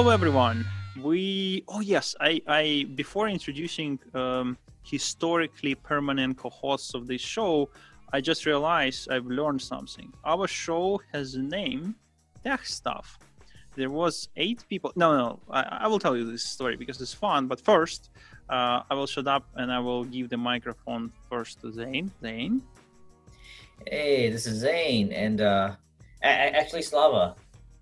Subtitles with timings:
[0.00, 0.64] Hello, everyone.
[1.02, 7.68] We oh yes, I I before introducing um, historically permanent co-hosts of this show,
[8.10, 10.10] I just realized I've learned something.
[10.24, 11.96] Our show has a name,
[12.42, 13.18] Tech Stuff.
[13.76, 14.90] There was eight people.
[14.96, 17.46] No, no, I, I will tell you this story because it's fun.
[17.46, 18.08] But first,
[18.48, 22.10] uh, I will shut up and I will give the microphone first to Zane.
[22.22, 22.62] Zane.
[23.86, 25.72] Hey, this is Zane, and uh,
[26.22, 27.36] actually Slava.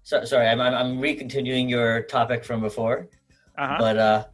[0.09, 3.09] So, sorry, I'm, I'm I'm recontinuing your topic from before,
[3.59, 3.77] Uh-huh.
[3.79, 4.25] but uh,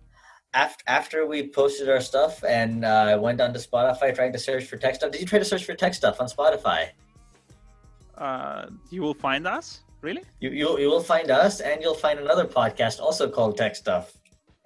[0.54, 4.66] after after we posted our stuff and uh, I went onto Spotify trying to search
[4.70, 5.10] for tech stuff.
[5.10, 6.90] Did you try to search for tech stuff on Spotify?
[8.16, 9.82] Uh, you will find us.
[10.00, 10.22] Really?
[10.38, 14.14] You you you will find us, and you'll find another podcast also called Tech Stuff.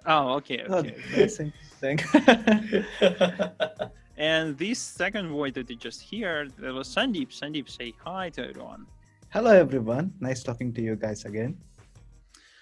[0.05, 0.93] Oh, okay, okay.
[1.17, 1.97] that's interesting.
[4.29, 7.29] And this second voice that you just hear, that was Sandeep.
[7.31, 8.85] Sandeep, say hi to everyone.
[9.31, 10.11] Hello, everyone.
[10.19, 11.55] Nice talking to you guys again.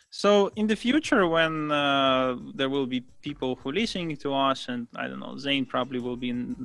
[0.10, 4.86] So in the future, when uh, there will be people who listening to us, and
[4.94, 6.56] I don't know, Zane probably will be in,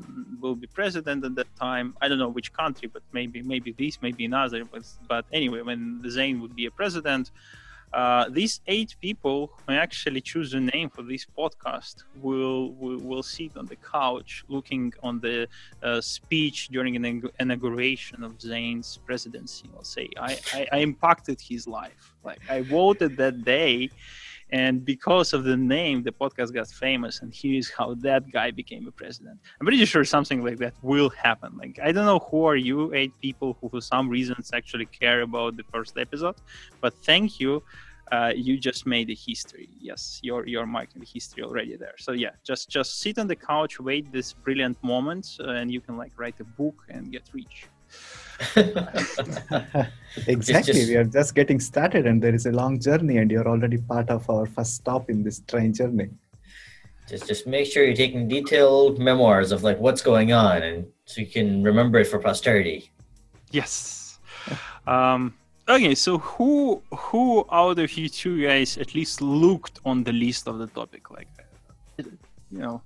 [0.40, 1.94] will be president at that time.
[2.02, 4.64] I don't know which country, but maybe maybe this, maybe another.
[4.64, 7.30] But, but anyway, when Zane would be a president,
[7.92, 13.22] uh, these eight people who actually choose a name for this podcast will will, will
[13.22, 15.46] sit on the couch looking on the
[15.82, 19.68] uh, speech during an inauguration of Zane's presidency.
[19.76, 22.14] I'll say I, I, I impacted his life.
[22.24, 23.90] Like I voted that day,
[24.52, 27.22] and because of the name, the podcast got famous.
[27.22, 29.40] And here's how that guy became a president.
[29.58, 31.56] I'm pretty sure something like that will happen.
[31.56, 35.22] Like I don't know who are you, eight people who for some reasons actually care
[35.22, 36.36] about the first episode,
[36.82, 37.62] but thank you.
[38.10, 39.70] Uh, you just made a history.
[39.80, 41.94] Yes, you're you're marking the history already there.
[41.96, 45.80] So yeah, just just sit on the couch, wait this brilliant moment, uh, and you
[45.80, 47.68] can like write a book and get rich.
[50.26, 50.72] exactly.
[50.72, 53.78] just- We are just getting started, and there is a long journey, and you're already
[53.78, 56.10] part of our first stop in this train journey.
[57.08, 61.20] just just make sure you're taking detailed memoirs of like what's going on, and so
[61.20, 62.90] you can remember it for posterity.
[63.50, 64.18] Yes.
[64.86, 65.34] Um,
[65.68, 70.48] okay, so who who out of you two guys at least looked on the list
[70.48, 71.10] of the topic?
[71.10, 71.28] Like,
[71.96, 72.06] that?
[72.50, 72.82] you know,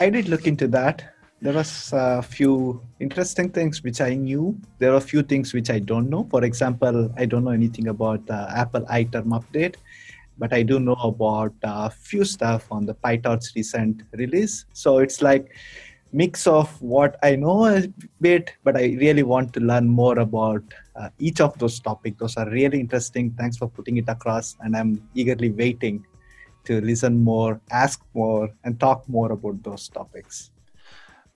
[0.00, 1.14] I did look into that.
[1.40, 4.58] There was a few interesting things which I knew.
[4.80, 6.26] There are a few things which I don't know.
[6.30, 9.76] For example, I don't know anything about the Apple iTerm update,
[10.36, 14.66] but I do know about a few stuff on the PyTorch recent release.
[14.72, 15.54] So it's like
[16.12, 17.86] mix of what I know a
[18.20, 20.64] bit, but I really want to learn more about
[20.96, 22.18] uh, each of those topics.
[22.18, 23.30] Those are really interesting.
[23.38, 26.04] Thanks for putting it across, and I'm eagerly waiting
[26.64, 30.50] to listen more, ask more, and talk more about those topics.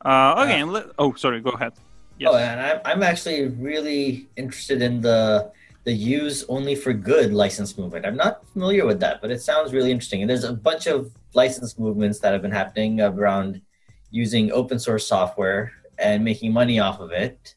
[0.05, 0.61] Uh, okay.
[0.61, 1.41] and let, oh, sorry.
[1.41, 1.73] Go ahead.
[2.19, 2.31] Yes.
[2.33, 5.51] Oh, and I'm, I'm actually really interested in the
[5.85, 8.07] the use only for good license movement.
[8.07, 10.21] I'm not familiar with that, but it sounds really interesting.
[10.21, 13.61] And there's a bunch of license movements that have been happening around
[14.11, 17.57] using open source software and making money off of it.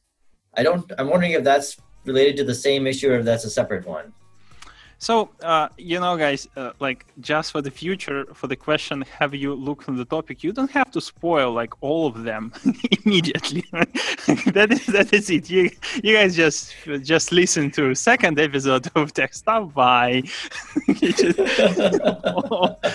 [0.55, 0.91] I don't.
[0.97, 4.13] I'm wondering if that's related to the same issue or if that's a separate one.
[5.05, 9.35] So, uh, you know, guys, uh, like just for the future, for the question, have
[9.35, 10.43] you looked on the topic?
[10.43, 12.51] You don't have to spoil like all of them
[13.05, 13.63] immediately.
[14.57, 15.47] that is that is it.
[15.47, 15.69] You
[16.03, 16.73] you guys just
[17.03, 20.23] just listen to second episode of Tech Stuff by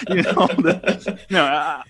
[0.09, 1.83] you know the, no I,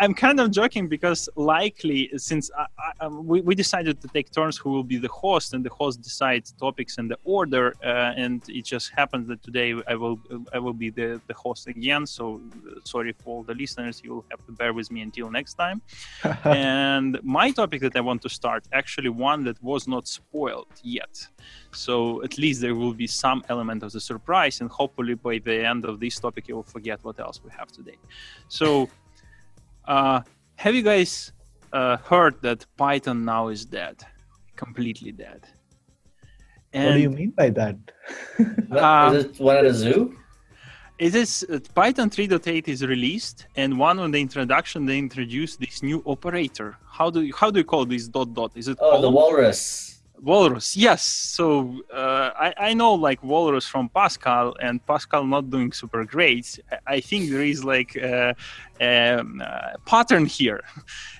[0.00, 4.30] i'm kind of joking because likely since I, I, um, we, we decided to take
[4.30, 8.22] turns who will be the host and the host decides topics and the order uh,
[8.24, 10.18] and it just happens that today i will
[10.52, 12.06] i will be the, the host again.
[12.06, 14.00] So uh, sorry for all the listeners.
[14.04, 15.82] You will have to bear with me until next time.
[16.44, 21.14] And my topic that i want to start actually one that was not spoiled yet.
[21.72, 25.56] So at least there will be some element of the surprise and hopefully by the
[25.72, 27.98] end of this topic you will forget what else we have today.
[28.48, 28.88] So
[29.86, 30.20] uh,
[30.56, 31.32] have you guys
[31.72, 33.96] uh, heard that python now is dead?
[34.56, 35.42] Completely dead
[36.72, 37.76] what do you mean by that?
[38.70, 40.14] Uh, Is it one at a zoo?
[40.98, 45.80] It is uh, Python 3.8 is released, and one on the introduction they introduced this
[45.80, 46.76] new operator.
[46.90, 48.50] How do you, how do you call this dot dot?
[48.56, 49.97] Is it Oh, the walrus.
[50.22, 51.04] Walrus, yes.
[51.04, 56.58] So uh, I, I know like Walrus from Pascal, and Pascal not doing super great.
[56.86, 58.34] I, think there is like a,
[58.80, 60.62] um, a pattern here.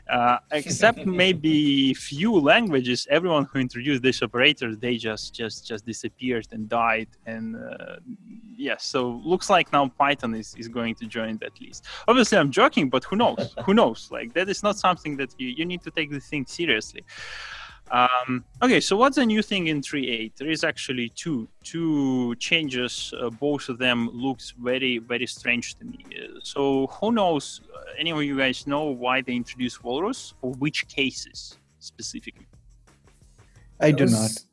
[0.09, 6.47] Uh, except maybe few languages, everyone who introduced this operator, they just just just disappeared
[6.51, 7.09] and died.
[7.27, 7.97] And uh,
[8.57, 11.85] yes, so looks like now Python is, is going to join that list.
[12.09, 13.55] Obviously, I'm joking, but who knows?
[13.65, 14.09] who knows?
[14.11, 17.05] Like that is not something that you, you need to take the thing seriously.
[17.91, 20.33] Um, okay, so what's a new thing in 3.8?
[20.37, 23.15] There is actually two two changes.
[23.19, 26.05] Uh, both of them looks very very strange to me.
[26.17, 27.63] Uh, so who knows?
[27.75, 32.47] Uh, any of you guys know why they introduced Walrus or which cases specifically?
[33.81, 34.45] I do was- not.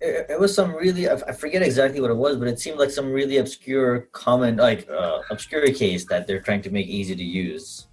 [0.00, 2.78] It, it was some really I I forget exactly what it was, but it seemed
[2.78, 7.14] like some really obscure comment, like uh, obscure case that they're trying to make easy
[7.14, 7.86] to use.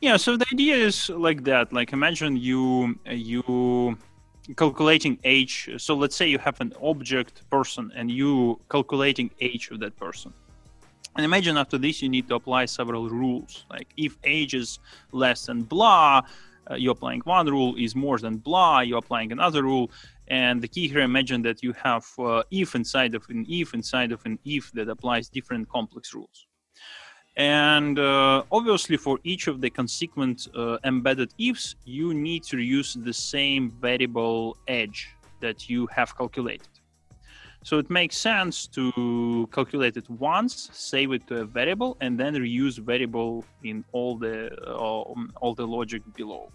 [0.00, 1.72] Yeah, so the idea is like that.
[1.72, 3.96] Like imagine you you
[4.56, 5.70] calculating age.
[5.78, 10.32] So let's say you have an object person and you calculating age of that person.
[11.16, 13.64] And imagine after this you need to apply several rules.
[13.70, 14.78] Like if age is
[15.12, 16.22] less than blah,
[16.70, 17.74] uh, you're applying one rule.
[17.76, 19.90] Is more than blah, you're applying another rule.
[20.28, 24.12] And the key here, imagine that you have uh, if inside of an if inside
[24.12, 26.46] of an if that applies different complex rules.
[27.36, 32.94] And uh, obviously, for each of the consequent uh, embedded ifs, you need to use
[32.94, 35.10] the same variable edge
[35.40, 36.68] that you have calculated.
[37.62, 42.34] So it makes sense to calculate it once, save it to a variable, and then
[42.34, 44.76] reuse variable in all the uh,
[45.40, 46.52] all the logic below.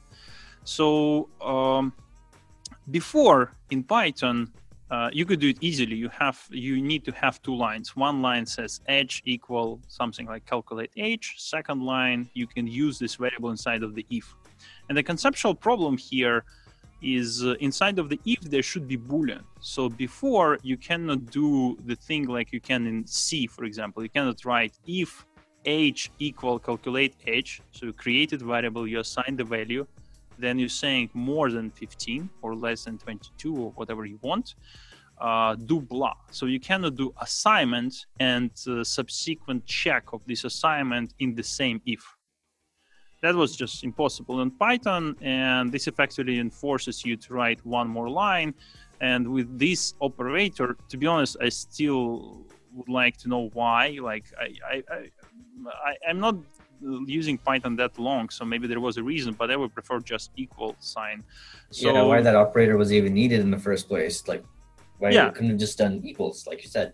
[0.63, 1.94] So um,
[2.89, 4.51] before in Python,
[4.92, 5.96] uh, you could do it easily.
[5.96, 7.96] You have you need to have two lines.
[7.96, 11.36] One line says edge equal something like calculate age.
[11.38, 14.36] Second line, you can use this variable inside of the if.
[14.90, 16.44] And the conceptual problem here
[17.02, 19.44] is uh, inside of the if there should be boolean.
[19.62, 24.04] So before you cannot do the thing like you can in C, for example.
[24.04, 25.26] You cannot write if
[25.66, 27.62] age equal calculate age.
[27.72, 29.88] So you created variable, you assign the value,
[30.42, 34.56] then you're saying more than 15 or less than 22 or whatever you want.
[35.20, 36.16] Uh, do blah.
[36.32, 41.80] So you cannot do assignment and uh, subsequent check of this assignment in the same
[41.86, 42.04] if.
[43.22, 48.10] That was just impossible in python and this effectively enforces you to write one more
[48.10, 48.56] line.
[49.00, 54.00] And with this operator to be honest i still would like to know why.
[54.02, 55.10] Like i i, I,
[55.90, 56.36] I i'm not
[57.06, 60.31] using Python that long, so maybe there was a reason, but I would prefer just
[60.36, 61.24] equal sign.
[61.72, 64.28] So yeah, why that operator was even needed in the first place?
[64.28, 64.44] Like,
[65.00, 65.25] why Yeah.
[65.28, 66.94] you couldn't have just done equals, like you said?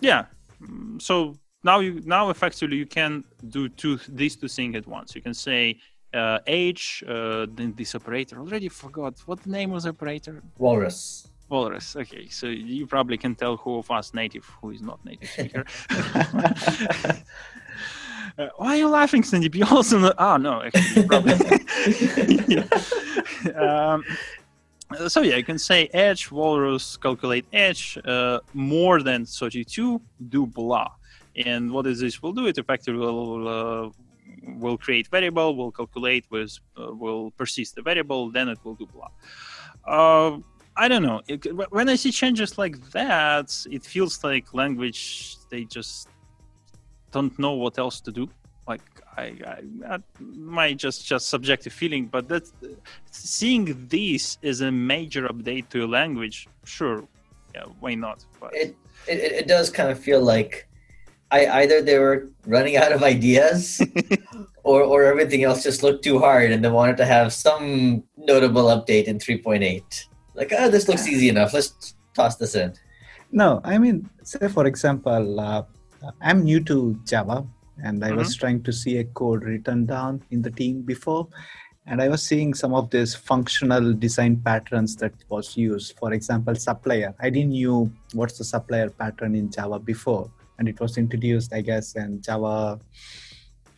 [0.00, 0.26] yeah,
[0.62, 5.14] Mm, so now you now effectively you can do two these two things at once.
[5.14, 5.78] You can say
[6.12, 8.38] uh, age, uh, then this operator.
[8.40, 10.42] Already forgot what the name was operator.
[10.58, 11.28] Walrus.
[11.48, 11.94] Walrus.
[11.96, 15.64] Okay, so you probably can tell who of us native, who is not native speaker.
[18.38, 19.54] Uh, why are you laughing, Sandeep?
[19.54, 20.12] You also know.
[20.18, 21.34] Oh no, actually, probably.
[23.44, 23.92] Yeah.
[23.92, 24.04] um,
[25.08, 30.88] so yeah, you can say edge walrus calculate edge uh, more than 32 do blah,
[31.36, 32.46] and what is this will do?
[32.46, 33.90] It effectively will uh,
[34.58, 38.86] will create variable, will calculate with uh, will persist the variable, then it will do
[38.86, 39.10] blah.
[39.84, 40.38] Uh,
[40.76, 41.20] I don't know.
[41.26, 46.08] It, when I see changes like that, it feels like language they just
[47.12, 48.28] don't know what else to do.
[48.66, 48.82] Like
[49.16, 52.44] I, I, I my just just subjective feeling, but that
[53.10, 57.08] seeing this is a major update to a language, sure,
[57.54, 58.24] yeah, why not?
[58.40, 58.76] But It,
[59.06, 60.68] it it does kind of feel like
[61.30, 63.82] I either they were running out of ideas
[64.64, 68.64] or or everything else just looked too hard and they wanted to have some notable
[68.64, 70.04] update in 3.8.
[70.34, 71.52] Like, oh, this looks easy enough.
[71.52, 72.72] Let's toss this in.
[73.32, 75.62] No, I mean, say for example, uh,
[76.20, 77.46] I'm new to Java,
[77.82, 81.28] and I was trying to see a code written down in the team before,
[81.86, 85.96] and I was seeing some of these functional design patterns that was used.
[85.98, 87.14] For example, supplier.
[87.20, 91.62] I didn't knew what's the supplier pattern in Java before, and it was introduced, I
[91.62, 92.78] guess, in Java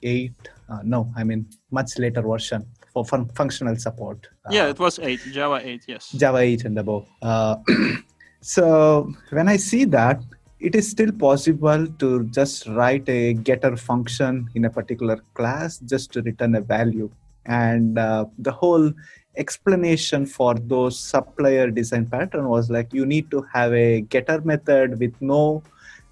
[0.02, 0.32] 8.
[0.68, 4.28] Uh, no, I mean much later version for fun- functional support.
[4.50, 6.10] yeah, Uh, it was eight, Java eight, yes.
[6.12, 7.06] Java 8 and above.
[7.22, 7.56] Uh,
[8.40, 10.20] so when I see that,
[10.60, 16.12] it is still possible to just write a getter function in a particular class just
[16.12, 17.10] to return a value.
[17.46, 18.92] And uh, the whole
[19.36, 24.98] explanation for those supplier design pattern was like you need to have a getter method
[25.00, 25.62] with no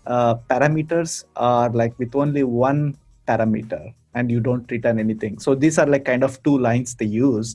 [0.06, 5.38] uh, parameters or like with only one parameter and you don't return anything.
[5.38, 7.54] So these are like kind of two lines they use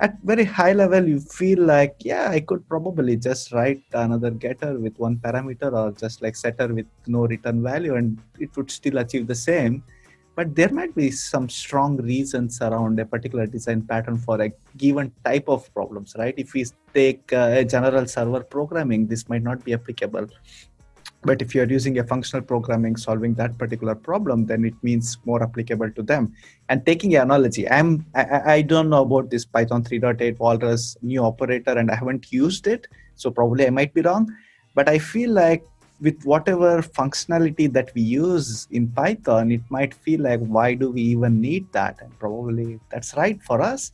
[0.00, 4.78] at very high level you feel like yeah i could probably just write another getter
[4.78, 8.98] with one parameter or just like setter with no return value and it would still
[8.98, 9.82] achieve the same.
[10.34, 15.10] But there might be some strong reasons around a particular design pattern for a given
[15.24, 16.34] type of problems right?
[16.36, 20.28] If we take uh, a general server programming this might not be applicable
[21.26, 25.42] but if you're using a functional programming solving that particular problem then it means more
[25.42, 26.32] applicable to them.
[26.68, 31.24] And taking an analogy i'm i, I don't know about this python 3.8 walrus new
[31.24, 32.86] operator and i haven't used it.
[33.14, 34.34] So probably i might be wrong.
[34.74, 35.64] But i feel like
[36.00, 41.00] with whatever functionality that we use in python it might feel like why do we
[41.00, 41.96] even need that?
[42.00, 43.92] And probably that's right for us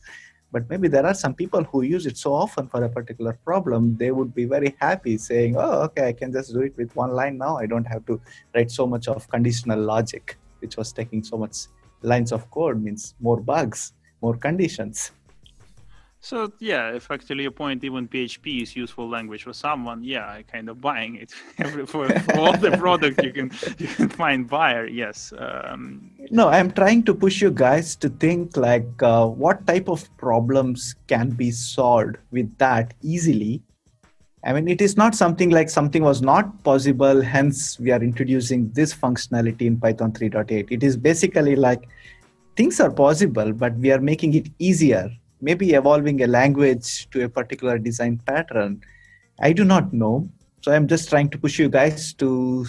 [0.53, 3.97] but maybe there are some people who use it so often for a particular problem
[3.97, 7.11] they would be very happy saying oh okay i can just do it with one
[7.11, 7.57] line now.
[7.57, 8.21] I don't have to
[8.53, 11.57] write so much of conditional logic which was taking so much
[12.01, 15.11] lines of code means more bugs more conditions
[16.23, 20.43] so yeah, if actually your point, even PHP is useful language for someone, yeah, I
[20.43, 21.31] kind of buying it
[21.85, 24.87] for, for all the product you can you can find buyer.
[24.87, 25.33] Yes.
[25.37, 30.07] Um, no, I'm trying to push you guys to think like uh, what type of
[30.15, 33.61] problems can be solved with that easily.
[34.45, 38.71] I mean, it is not something like something was not possible, hence we are introducing
[38.71, 40.71] this functionality in Python 3.8.
[40.71, 41.89] It is basically like
[42.55, 45.11] things are possible, but we are making it easier
[45.43, 48.81] maybe evolving a language to a particular design pattern.
[49.39, 50.29] I do not know.
[50.61, 52.65] So I'm just trying to push you guys to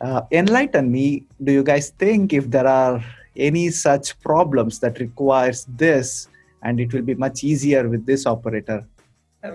[0.00, 1.24] uh, enlighten me.
[1.42, 3.02] Do you guys think if there are
[3.34, 6.28] any such problems that requires this
[6.62, 8.84] and it will be much easier with this operator?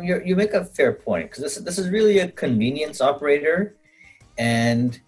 [0.01, 3.75] You make a fair point because this, this is really a convenience operator.
[4.37, 4.99] And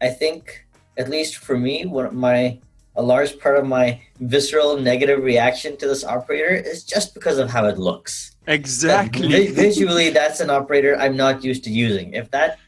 [0.00, 0.66] I think,
[0.98, 2.58] at least for me, one of my
[2.96, 7.50] a large part of my visceral negative reaction to this operator is just because of
[7.50, 8.36] how it looks.
[8.46, 9.48] Exactly.
[9.48, 12.14] visually, that's an operator I'm not used to using.
[12.14, 12.58] If that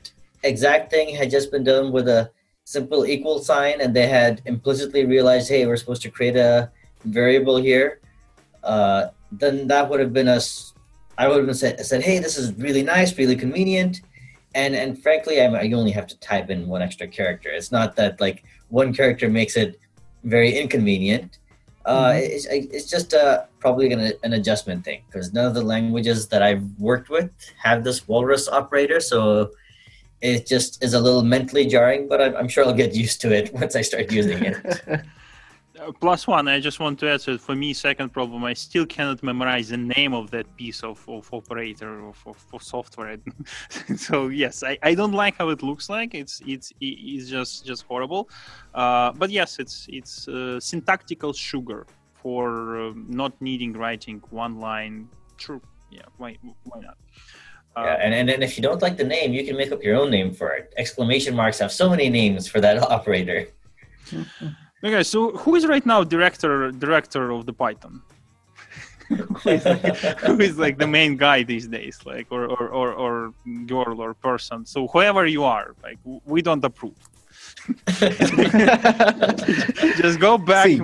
[0.43, 2.31] exact thing had just been done with a
[2.65, 6.71] simple equal sign and they had implicitly realized, hey, we're supposed to create a
[7.05, 8.01] variable here,
[8.63, 10.73] uh, then that would have been us.
[11.19, 14.01] I would have been said, said, hey, this is really nice, really convenient.
[14.55, 17.51] And and frankly, I, I only have to type in one extra character.
[17.51, 19.79] It's not that like one character makes it
[20.25, 21.39] very inconvenient.
[21.87, 22.19] Uh, mm-hmm.
[22.19, 26.43] it's, it's just uh, probably an, an adjustment thing because none of the languages that
[26.43, 27.31] I've worked with
[27.63, 29.01] have this walrus operator.
[29.01, 29.51] So
[30.23, 33.33] it just is a little mentally jarring, but I'm, I'm sure I'll get used to
[33.33, 34.81] it once I start using it.
[35.81, 38.87] Uh, plus one, I just want to add so for me, second problem, I still
[38.87, 43.17] cannot memorize the name of that piece of, of operator or for, for software.
[43.97, 46.15] so yes, I, I don't like how it looks like.
[46.15, 48.29] It's it's it's just just horrible.
[48.73, 55.09] Uh, but yes, it's it's uh, syntactical sugar for uh, not needing writing one line.
[55.39, 55.61] True.
[55.91, 56.03] Yeah.
[56.19, 56.97] Why why not?
[57.77, 59.97] yeah, and, and, and if you don't like the name, you can make up your
[59.97, 60.73] own name for it.
[60.77, 63.49] Exclamation marks have so many names for that operator.
[64.85, 68.03] Okay, so who is right now director director of the Python?
[69.09, 72.93] who, is like, who is like the main guy these days, like or or or,
[72.93, 73.33] or
[73.65, 74.67] girl or person?
[74.67, 76.97] So whoever you are, like we don't approve.
[80.03, 80.67] Just go back.
[80.67, 80.81] See,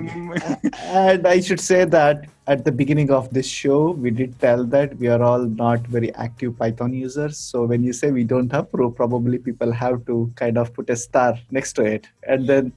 [0.85, 4.97] and I should say that at the beginning of this show, we did tell that
[4.97, 7.37] we are all not very active Python users.
[7.37, 10.95] So when you say we don't approve, probably people have to kind of put a
[10.95, 12.07] star next to it.
[12.27, 12.73] And then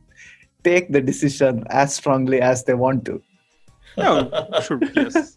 [0.65, 3.23] take the decision as strongly as they want to.
[3.97, 4.29] no,
[4.63, 5.37] sure, yes.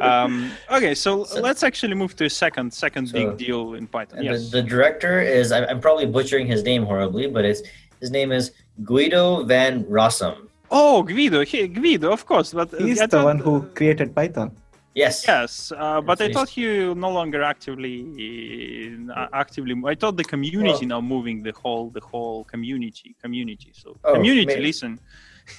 [0.00, 3.86] Um, okay, so, so, let's actually move to a second second so, big deal in
[3.86, 4.24] Python.
[4.24, 4.50] Yes.
[4.50, 7.62] The, the, director is I'm probably butchering his name horribly, but it's
[8.00, 8.50] his name is
[8.82, 10.48] Guido van Rossum.
[10.70, 12.52] Oh, Guido, he, Guido, of course.
[12.52, 14.50] But uh, he's the one who created Python.
[14.94, 15.26] Yes.
[15.26, 19.74] Yes, uh, but I thought you no longer actively uh, actively.
[19.84, 23.72] I thought the community well, now moving the whole the whole community community.
[23.72, 24.62] So oh, community, maybe.
[24.62, 25.00] listen.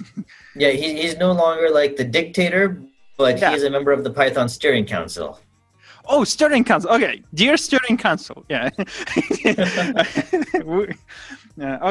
[0.55, 2.81] yeah, he, he's no longer like the dictator,
[3.17, 3.49] but yeah.
[3.49, 5.37] he is a member of the Python Steering Council.
[6.07, 6.91] Oh, Steering Council.
[6.91, 8.45] Okay, dear Steering Council.
[8.47, 8.69] Yeah.
[8.77, 8.85] uh,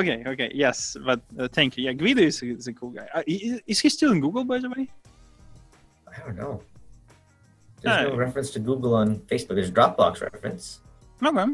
[0.01, 0.23] okay.
[0.27, 0.51] Okay.
[0.55, 1.85] Yes, but uh, thank you.
[1.85, 3.07] Yeah, Guido is, is a cool guy.
[3.15, 4.89] Uh, is, is he still in Google, by the way?
[6.09, 6.63] I don't know.
[7.85, 9.55] There's no reference to Google on Facebook.
[9.57, 10.81] There's Dropbox reference.
[11.23, 11.47] Okay.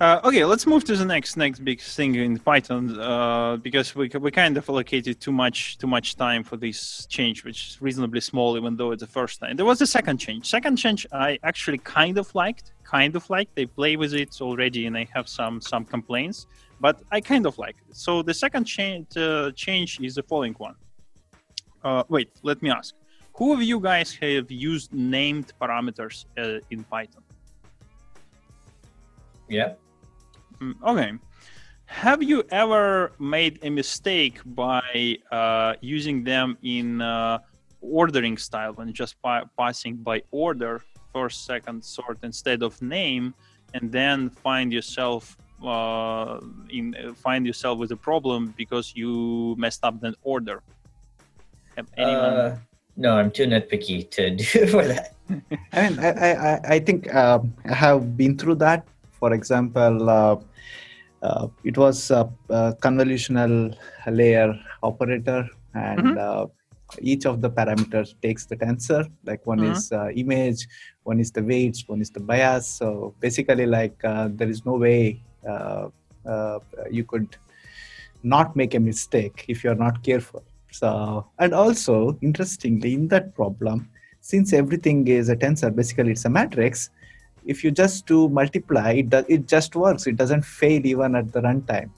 [0.00, 4.10] Uh, okay, let's move to the next next big thing in Python uh, because we
[4.18, 8.20] we kind of allocated too much too much time for this change, which is reasonably
[8.20, 9.54] small, even though it's the first time.
[9.56, 10.50] There was a second change.
[10.50, 13.54] Second change I actually kind of liked, kind of liked.
[13.54, 16.48] They play with it already, and I have some some complaints,
[16.80, 17.94] but I kind of like it.
[17.96, 20.74] So the second change uh, change is the following one.
[21.84, 22.94] Uh, wait, let me ask
[23.34, 27.22] who of you guys have used named parameters uh, in Python?
[29.48, 29.74] Yeah.
[30.60, 31.12] Mm, okay.
[31.86, 37.38] Have you ever made a mistake by uh, using them in uh,
[37.80, 43.34] ordering style and just pa- passing by order, first, second, sort instead of name,
[43.74, 50.00] and then find yourself uh, in find yourself with a problem because you messed up
[50.00, 50.62] the order?
[51.76, 52.60] Have anyone?
[52.96, 55.14] Uh, no, I'm too nitpicky to do for that.
[55.72, 58.86] I mean, I, I, I think um, I have been through that.
[59.12, 60.36] For example, uh,
[61.22, 63.74] uh, it was a, a, convolutional
[64.06, 66.18] layer operator, and mm-hmm.
[66.18, 66.46] uh,
[67.00, 69.08] each of the parameters takes the tensor.
[69.24, 69.72] Like one mm-hmm.
[69.72, 70.68] is uh, image,
[71.04, 72.68] one is the weights, one is the bias.
[72.68, 75.88] So basically, like uh, there is no way uh,
[76.90, 77.36] you could
[78.22, 80.44] not make a mistake if you are not careful.
[80.74, 83.88] So, and also interestingly, in that problem,
[84.20, 86.90] since everything is a tensor, basically it's a matrix.
[87.44, 90.08] If you just do multiply, it does, it just works.
[90.08, 91.90] It doesn't fail even at the runtime.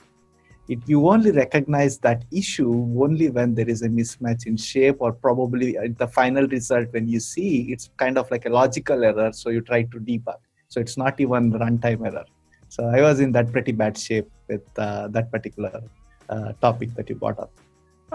[0.68, 2.70] It, you only recognize that issue
[3.02, 7.08] only when there is a mismatch in shape or probably at the final result when
[7.08, 10.80] you see it's kind of like a logical error so you try to debug so
[10.80, 12.24] it's not even runtime error
[12.68, 15.80] so i was in that pretty bad shape with uh, that particular
[16.28, 17.52] uh, topic that you brought up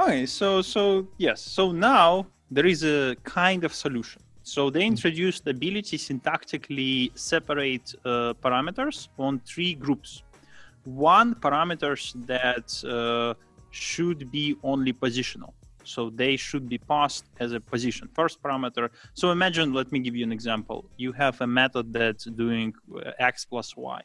[0.02, 4.20] Okay, so so yes, so now there is a kind of solution.
[4.42, 4.94] So they hmm.
[4.94, 10.24] introduced the ability syntactically separate uh, parameters on three groups.
[10.86, 13.36] One parameters that uh,
[13.70, 15.54] should be only positional.
[15.84, 18.10] So they should be passed as a position.
[18.16, 18.90] First parameter.
[19.14, 20.86] So imagine, let me give you an example.
[20.98, 24.02] You have a method that's doing uh, x plus y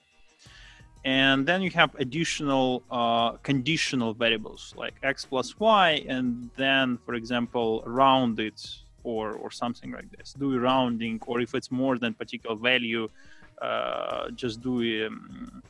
[1.06, 7.14] and then you have additional uh, conditional variables like x plus y and then for
[7.14, 8.60] example round it
[9.04, 10.34] or or something like this.
[10.36, 13.08] Do rounding or if it's more than particular value
[13.62, 14.74] uh, just do
[15.06, 15.62] um,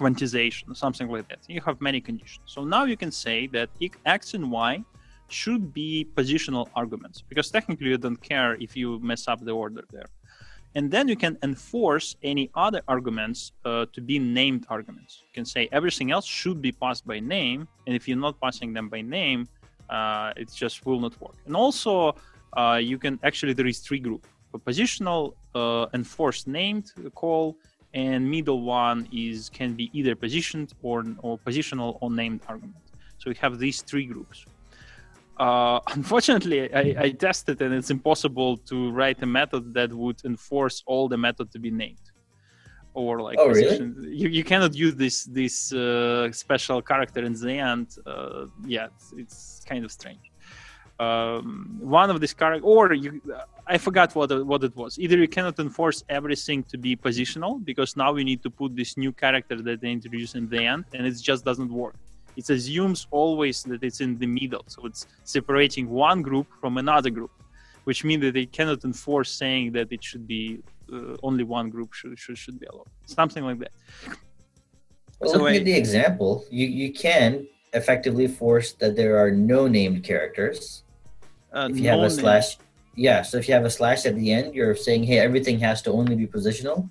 [0.00, 1.38] quantization something like that.
[1.46, 2.46] You have many conditions.
[2.54, 3.68] So now you can say that
[4.04, 4.82] x and y
[5.28, 9.84] should be positional arguments because technically you don't care if you mess up the order
[9.92, 10.10] there
[10.74, 15.22] and then you can enforce any other arguments uh, to be named arguments.
[15.22, 18.72] You can say everything else should be passed by name, and if you're not passing
[18.72, 19.46] them by name,
[19.88, 21.36] uh, it just will not work.
[21.46, 22.14] And also,
[22.56, 27.56] uh, you can actually there is three group: a positional, uh, enforced named call,
[27.92, 32.84] and middle one is can be either positioned or or positional or named argument.
[33.18, 34.44] So we have these three groups.
[35.36, 40.82] Uh, unfortunately, I, I, tested and it's impossible to write a method that would enforce
[40.86, 41.98] all the method to be named.
[42.94, 43.92] Or like oh, really?
[44.08, 47.96] you, you cannot use this this uh, special character in the end.
[48.06, 50.30] Uh, yeah, it's, it's, kind of strange.
[51.00, 53.20] Um, one of these character, or you,
[53.66, 54.96] I forgot what what it was.
[55.00, 58.96] Either you cannot enforce everything to be positional because now we need to put this
[58.96, 61.96] new character that they introduce in the end, and it just doesn't work
[62.36, 64.64] it assumes always that it's in the middle.
[64.66, 67.30] So it's separating one group from another group,
[67.84, 70.60] which means that they cannot enforce saying that it should be
[70.92, 72.90] uh, only one group should, should, should be allowed.
[73.06, 73.72] Something like that.
[75.20, 79.30] Well, so looking I, at the example, you, you can effectively force that there are
[79.30, 80.82] no named characters.
[81.52, 82.58] Uh, if you no have a slash,
[82.94, 83.22] yeah.
[83.22, 85.92] So if you have a slash at the end, you're saying, hey, everything has to
[85.92, 86.88] only be positional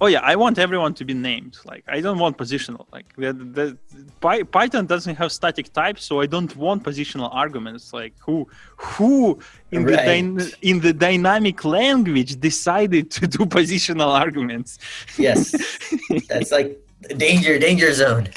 [0.00, 1.58] oh yeah i want everyone to be named.
[1.64, 3.78] Like i don't want positional like the, the,
[4.20, 7.92] the, python doesn't have static types so i don't want positional arguments.
[7.92, 9.38] Like who who
[9.70, 10.06] in right.
[10.06, 14.78] the dy- in the dynamic language decided to do positional arguments?
[15.16, 15.54] Yes.
[16.28, 16.78] That's like
[17.16, 18.28] danger danger zone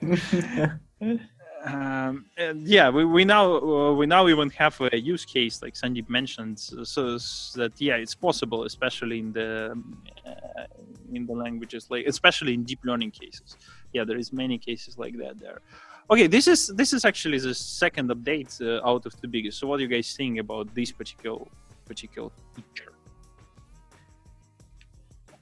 [1.66, 2.26] um,
[2.62, 6.58] yeah, we, we now uh, we now even have a use case like Sandeep mentioned,
[6.58, 7.18] so, so
[7.58, 9.76] that yeah, it's possible, especially in the
[10.24, 10.66] uh,
[11.12, 13.56] in the languages, like especially in deep learning cases.
[13.92, 15.60] Yeah, there is many cases like that there.
[16.08, 19.58] Okay, this is this is actually the second update uh, out of the biggest.
[19.58, 21.40] So, what do you guys think about this particular
[21.84, 22.92] particular feature?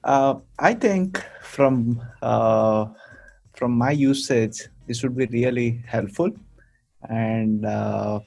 [0.03, 2.87] Uh, I think from uh,
[3.53, 6.31] from my usage this would be really helpful.
[7.09, 8.19] And uh,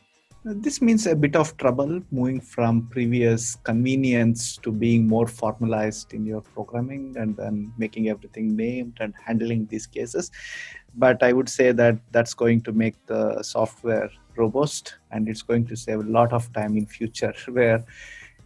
[0.44, 6.24] this means a bit of trouble moving from previous convenience to being more formalized in
[6.24, 10.30] your programming and then making everything named and handling these cases.
[10.94, 15.66] But i would say that that's going to make the software robust and it's going
[15.66, 17.84] to save a lot of time in future where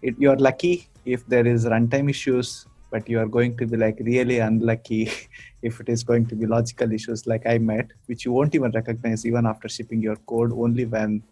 [0.01, 3.99] it, you're lucky if there is runtime issues but you are going to be like
[4.01, 5.11] really unlucky
[5.63, 8.71] if it is going to be logical issues like I met, which you won't even
[8.73, 10.53] recognize even after shipping your code.
[10.53, 11.23] Only when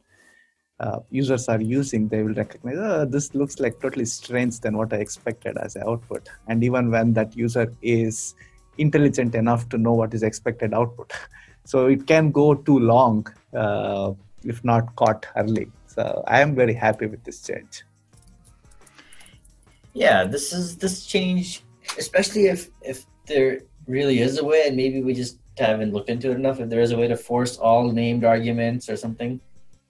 [0.81, 4.95] uh, users are using, they will recognize, oh, this looks like totally strange than what
[4.95, 6.29] I expected as an output.
[6.49, 8.35] And even when that user is
[8.79, 11.13] intelligent enough to know what is expected output.
[11.67, 14.13] So it can go too long uh,
[14.45, 15.71] if not caught early.
[15.87, 17.85] So I am very happy with this change
[19.95, 21.63] yeah this is this change
[21.99, 26.31] especially if if there really is a way, and maybe we just haven't looked into
[26.31, 26.61] it enough.
[26.61, 29.41] If there is a way to force all named arguments or something,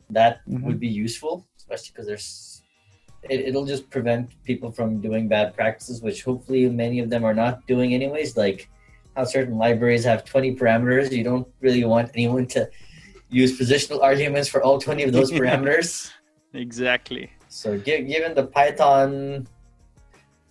[0.09, 0.63] that Mhm.
[0.65, 2.63] would be useful, especially because there's
[3.29, 7.35] it, it'll just prevent people from doing bad practices, which hopefully many of them are
[7.35, 8.37] not doing anyways.
[8.37, 8.69] Like
[9.17, 12.69] how certain libraries have 20 parameters, you don't really want anyone to
[13.29, 16.11] use positional arguments for all 20 of those parameters.
[16.55, 17.31] Exactly.
[17.49, 19.47] So gi- given the Python,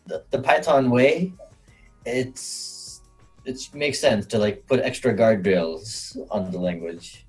[0.09, 1.33] the, the Python way,
[2.05, 3.01] it's
[3.45, 7.25] it makes sense to like put extra guardrails on the language.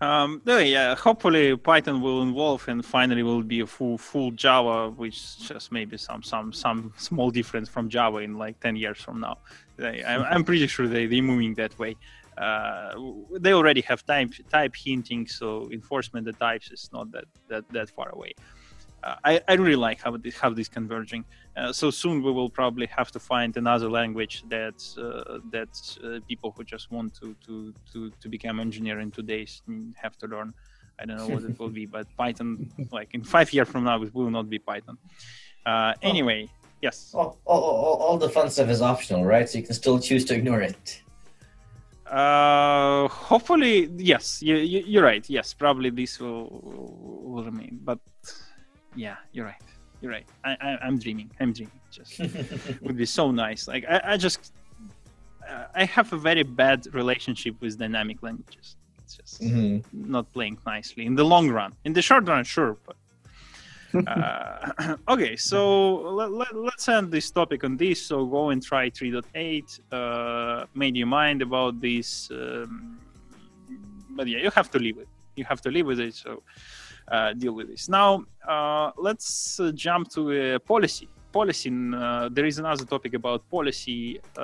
[0.00, 4.90] Um, no, yeah, hopefully Python will evolve and finally will be a full full Java,
[4.90, 9.20] which just maybe some some some small difference from Java in like ten years from
[9.20, 9.38] now.
[9.76, 11.96] They, I'm, I'm pretty sure they they're moving that way.
[12.36, 12.94] Uh,
[13.38, 17.88] they already have type type hinting, so enforcement the types is not that that that
[17.90, 18.34] far away.
[19.04, 21.24] I, I really like how this how this converging.
[21.56, 25.72] Uh, so soon we will probably have to find another language that uh, that
[26.04, 29.62] uh, people who just want to, to to to become engineer in today's
[29.94, 30.54] have to learn.
[31.00, 34.02] I don't know what it will be, but Python, like in five years from now,
[34.02, 34.98] it will not be Python.
[35.66, 36.48] Uh, anyway,
[36.80, 37.12] yes.
[37.14, 39.48] All, all, all, all the fun stuff is optional, right?
[39.48, 41.02] So you can still choose to ignore it.
[42.06, 44.42] Uh, hopefully, yes.
[44.42, 45.28] You, you, you're right.
[45.30, 46.46] Yes, probably this will
[47.24, 47.80] will remain.
[47.82, 48.00] But
[48.94, 49.54] yeah, you're right.
[50.00, 50.26] You're right.
[50.44, 51.30] I, I I'm dreaming.
[51.40, 51.80] I'm dreaming.
[51.92, 52.20] Just
[52.82, 53.68] would be so nice.
[53.68, 54.52] Like I, I just
[55.48, 58.76] uh, I have a very bad relationship with dynamic languages.
[59.04, 59.84] It's just Mhm.
[59.92, 61.72] not playing nicely in the long run.
[61.84, 62.96] In the short run, sure, but.
[64.06, 68.06] uh, okay, so let, let, let's end this topic on this.
[68.06, 69.80] So go and try 3.8.
[69.92, 72.98] Uh, made your mind about this, um,
[74.16, 75.08] but yeah, you have to live with.
[75.36, 76.14] You have to live with it.
[76.14, 76.42] So
[77.38, 77.88] deal with this.
[77.88, 81.08] Now uh, let's uh, jump to uh, policy.
[81.32, 81.70] Policy.
[81.70, 84.20] Uh, there is another topic about policy.
[84.36, 84.42] Uh,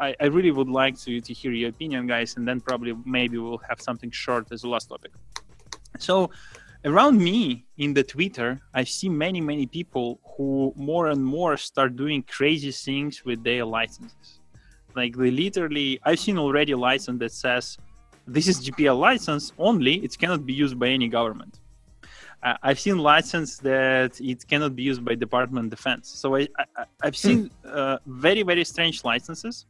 [0.00, 3.38] I, I really would like to to hear your opinion, guys, and then probably maybe
[3.38, 5.12] we'll have something short as the last topic.
[5.98, 6.30] So
[6.86, 11.96] around me in the twitter i see many many people who more and more start
[11.96, 14.40] doing crazy things with their licenses
[14.94, 17.76] like they literally i've seen already a license that says
[18.26, 21.65] this is gpl license only it cannot be used by any government uh,
[22.42, 26.08] i've seen license that it cannot be used by department of defense.
[26.08, 29.66] So I, I, i've seen uh, very very strange licenses.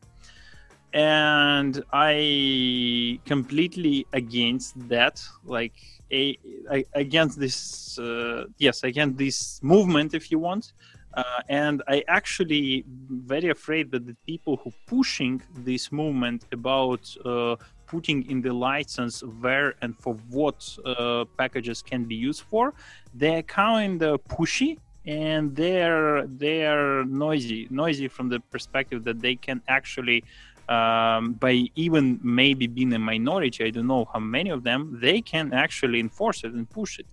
[0.93, 5.77] And i completely against that like
[6.11, 6.39] a,
[6.71, 10.73] a against this uh, yes against this movement if you want.
[11.15, 12.85] Uh, and i actually
[13.31, 19.22] very afraid that the people who pushing this movement about uh, putting in the license
[19.40, 22.75] where and for what uh, packages can be used for
[23.14, 29.61] they're kind of pushy and they're they're noisy noisy from the perspective that they can
[29.68, 30.22] actually
[30.68, 35.20] um, by even maybe being a minority, I don't know how many of them, they
[35.20, 37.07] can actually enforce it and push it.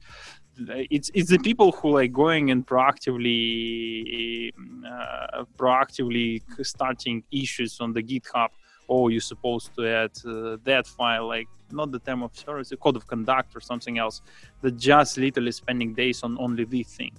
[0.57, 4.51] It's it's the people who like going and proactively
[4.87, 8.49] uh, proactively starting issues on the GitHub.
[8.89, 12.77] Oh, you're supposed to add uh, that file, like not the term of service, the
[12.77, 14.21] code of conduct or something else.
[14.61, 17.13] That just literally spending days on only this thing.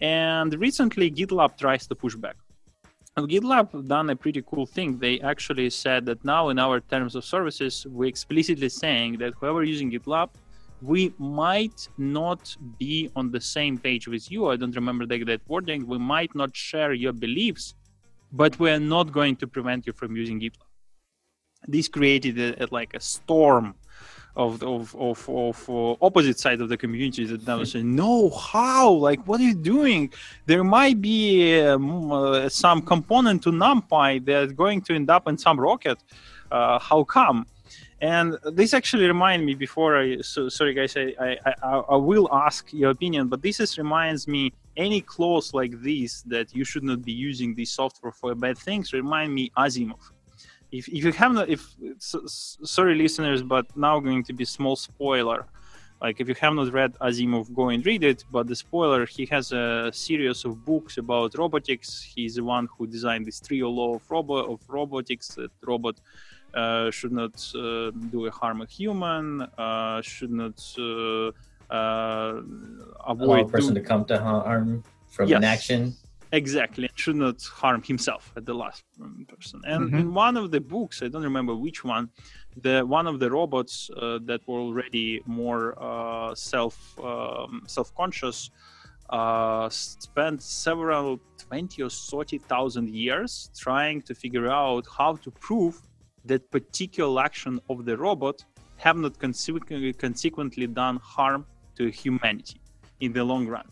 [0.00, 2.36] And recently, GitLab tries to push back.
[3.16, 4.98] And GitLab done a pretty cool thing.
[4.98, 9.62] They actually said that now in our terms of services, we're explicitly saying that whoever
[9.64, 10.30] using GitLab,
[10.80, 14.48] we might not be on the same page with you.
[14.48, 15.86] I don't remember the exact wording.
[15.86, 17.74] We might not share your beliefs,
[18.32, 20.69] but we are not going to prevent you from using GitLab.
[21.66, 23.74] This created a, a, like a storm
[24.36, 28.90] of of of, of uh, opposite side of the community that now say no how?
[28.90, 30.12] Like what are you doing?
[30.46, 35.36] There might be um, uh, some component to numpy that's going to end up in
[35.36, 35.98] some rocket.
[36.50, 37.46] Uh, how come?
[38.00, 42.28] And this actually remind me before i so, sorry guys I, I i i will
[42.32, 46.82] ask your opinion but this is reminds me any clause like this that you should
[46.82, 50.00] not be using this software for bad things remind me asimov
[50.72, 54.76] if, if you have not if so, sorry listeners but now going to be small
[54.76, 55.44] spoiler
[56.00, 59.26] like if you have not read asimov go and read it but the spoiler he
[59.26, 63.94] has a series of books about robotics he's the one who designed this trio law
[63.96, 65.96] of, robo- of robotics that robot
[66.54, 71.30] uh, should not uh, do a harm a human uh, should not uh,
[71.72, 72.40] uh,
[73.06, 75.38] avoid Allow a person do- to come to harm from Yes.
[75.38, 75.94] inaction.
[76.32, 78.84] Exactly and should not harm himself at the last
[79.28, 80.00] person and Mhm.
[80.00, 82.04] in one of the books i don't remember which one
[82.66, 86.76] the one of the robots uh, that were already more uh, self
[87.10, 88.50] um, self-conscious
[89.10, 95.74] uh, spent several 20 or 30,000 years trying to figure out how to prove
[96.24, 98.44] that particular action of the robot
[98.76, 101.44] have not consequently done harm
[101.76, 102.60] to humanity
[103.00, 103.66] in the long run.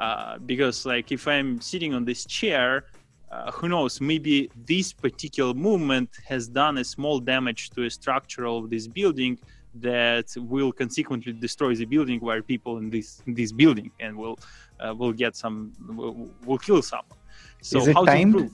[0.00, 2.86] Uh, because like if I'm sitting on this chair,
[3.30, 8.46] uh, who knows, maybe this particular movement has done a small damage to a structure
[8.46, 9.38] of this building
[9.74, 14.38] that will consequently destroy the building where people in this in this building and will
[14.80, 17.18] uh, will get some will, will kill someone.
[17.60, 18.50] So is it timed?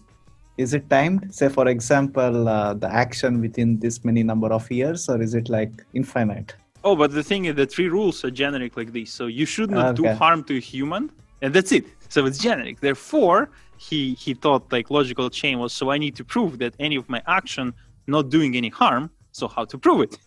[0.58, 1.34] Is it timed?
[1.34, 5.48] Say, for example, uh, the action within this many number of years, or is it
[5.48, 6.54] like infinite?
[6.82, 9.10] Oh, but the thing is, the three rules are generic like this.
[9.10, 10.10] So you should not okay.
[10.10, 11.10] do harm to a human,
[11.42, 11.86] and that's it.
[12.08, 12.80] So it's generic.
[12.80, 16.96] Therefore, he he thought like logical chain was so I need to prove that any
[16.96, 17.74] of my action
[18.06, 19.10] not doing any harm.
[19.32, 20.18] So how to prove it?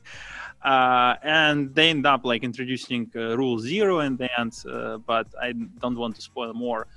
[0.63, 5.28] Uh, and they end up like introducing uh, rule zero in the end, uh, but
[5.41, 6.88] I don't want to spoil more.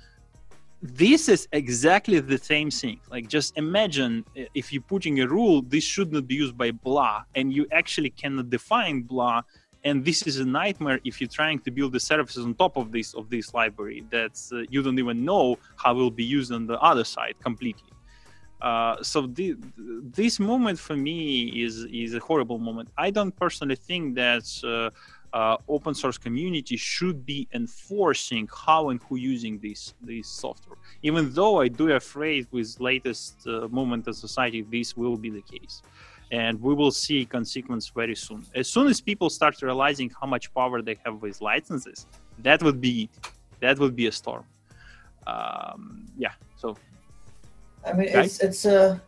[0.81, 2.99] This is exactly the same thing.
[3.09, 7.23] Like, just imagine if you're putting a rule, this should not be used by blah,
[7.35, 9.43] and you actually cannot define blah.
[9.83, 12.91] And this is a nightmare if you're trying to build the services on top of
[12.91, 16.67] this of this library that uh, you don't even know how will be used on
[16.67, 17.91] the other side completely.
[18.61, 22.87] Uh, so the, this moment for me is is a horrible moment.
[22.97, 24.89] I don't personally think that uh,
[25.33, 30.77] uh, open source community should be enforcing how and who using this this software.
[31.01, 35.41] Even though I do afraid with latest uh, moment of society, this will be the
[35.41, 35.81] case,
[36.33, 38.43] and we will see consequence very soon.
[38.55, 42.07] As soon as people start realizing how much power they have with licenses,
[42.39, 43.07] that would be
[43.59, 44.43] that would be a storm.
[45.27, 46.33] Um, yeah.
[46.57, 46.75] So
[47.85, 48.99] I mean, it's it's a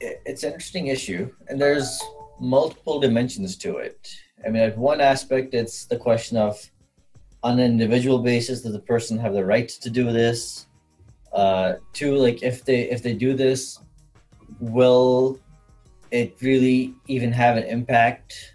[0.00, 2.02] it's an interesting issue, and there's
[2.40, 4.00] multiple dimensions to it.
[4.44, 6.52] I mean, at one aspect, it's the question of
[7.44, 10.66] on an individual basis, does the person have the right to do this?
[11.32, 13.78] Uh, two, like if they if they do this,
[14.58, 15.38] will
[16.10, 18.54] it really even have an impact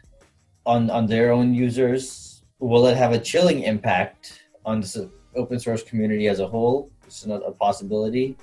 [0.66, 2.44] on on their own users?
[2.60, 6.92] Will it have a chilling impact on the open source community as a whole?
[7.06, 8.38] It's not a possibility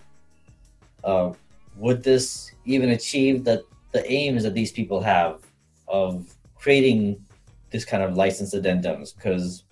[1.04, 1.32] uh,
[1.76, 5.40] would this even achieve that the aims that these people have
[5.86, 7.24] of creating
[7.70, 9.14] this kind of license addendums?
[9.14, 9.64] Because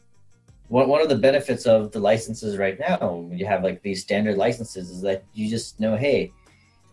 [0.68, 4.37] one, one of the benefits of the licenses right now, you have like these standard
[4.37, 6.33] licenses, is that you just know, hey,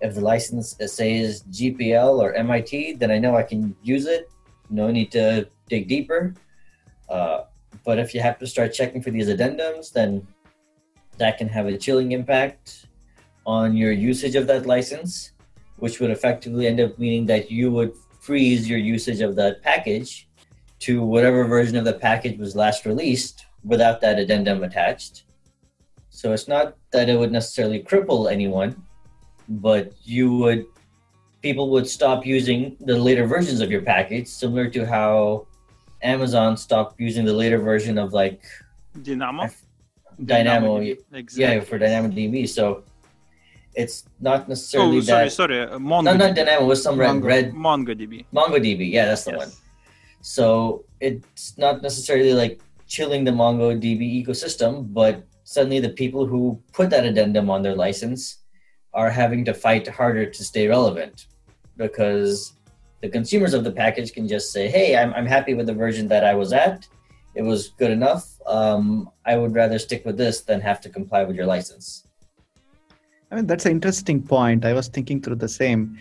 [0.04, 4.30] if the license says GPL or MIT, then I know I can use it.
[4.70, 6.36] No need to dig deeper.
[7.10, 7.44] Uh,
[7.86, 10.28] but if you have to start checking for these addendums, then
[11.18, 12.88] that can have a chilling impact
[13.46, 15.32] on your usage of that license,
[15.78, 20.28] which would effectively end up meaning that you would freeze your usage of that package
[20.80, 25.24] to whatever version of the package was last released without that addendum attached.
[26.10, 28.84] So it's not that it would necessarily cripple anyone,
[29.48, 30.66] but you would
[31.42, 35.46] people would stop using the later versions of your package, similar to how
[36.02, 38.42] Amazon stopped using the later version of like
[39.02, 39.50] Dynamo.
[40.24, 41.44] Dynamo, Dynamo exactly.
[41.44, 42.48] yeah, for DynamoDB.
[42.48, 42.84] So
[43.76, 45.32] it's not necessarily oh, sorry, that.
[45.32, 46.04] sorry, uh, Mongo.
[46.04, 46.66] No, not Dynamo.
[46.66, 47.54] Was some Mongo, red.
[47.54, 48.26] MongoDB.
[48.34, 48.92] MongoDB.
[48.92, 49.40] Yeah, that's the yes.
[49.40, 49.52] one.
[50.22, 56.90] So it's not necessarily like chilling the MongoDB ecosystem, but suddenly the people who put
[56.92, 58.43] that addendum on their license
[58.94, 61.28] are having to fight harder to stay relevant
[61.78, 62.54] because
[63.02, 66.08] the consumers of the package can just say, "Hey, I'm I'm happy with the version
[66.08, 66.88] that I was at.
[67.36, 68.26] It was good enough.
[68.46, 72.08] Um, I would rather stick with this than have to comply with your license."
[73.32, 74.64] I mean, that's an interesting point.
[74.64, 75.98] I was thinking through the same.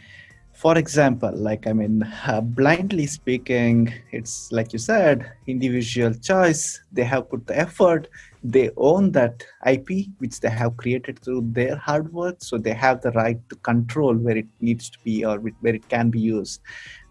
[0.53, 6.81] For example, like, I mean, uh, blindly speaking, it's like you said, individual choice.
[6.93, 8.09] They have put the effort.
[8.45, 12.37] They own that IP, which they have created through their hard work.
[12.41, 15.89] So they have the right to control where it needs to be or where it
[15.89, 16.61] can be used.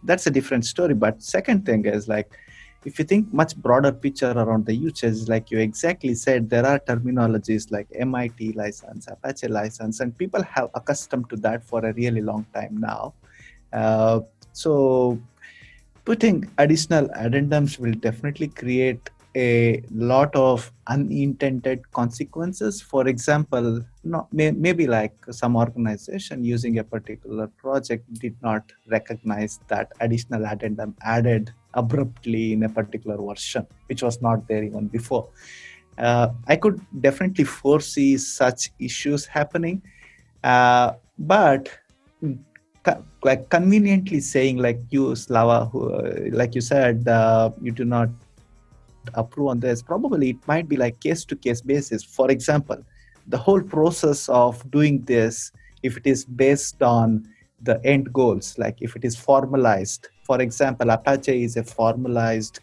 [0.04, 0.94] That's a different story.
[0.94, 2.32] But second thing is like,
[2.86, 6.80] if you think much broader picture around the usage, like you exactly said, there are
[6.80, 12.22] terminologies like MIT license, Apache license, and people have accustomed to that for a really
[12.22, 13.14] long time now.
[13.74, 14.22] Uh,
[14.54, 15.20] so
[16.06, 22.82] putting additional addendums will definitely create a lot of unintended consequences.
[22.82, 29.60] For example, not, may, maybe like some organization using a particular project did not recognize
[29.68, 35.30] that additional addendum added abruptly in a particular version, which was not there even before.
[35.98, 39.82] Uh, I could definitely foresee such issues happening,
[40.44, 41.70] uh, but
[43.24, 48.10] like conveniently saying, like you, Slava, who, uh, like you said, uh, you do not
[49.16, 52.04] approve on this probably it might be like case to case basis.
[52.04, 52.84] For example
[53.28, 55.52] the whole process of doing this
[55.84, 57.28] if it is based on
[57.62, 60.10] the end goals like if it is formalized.
[60.24, 62.60] For example apache is a formalized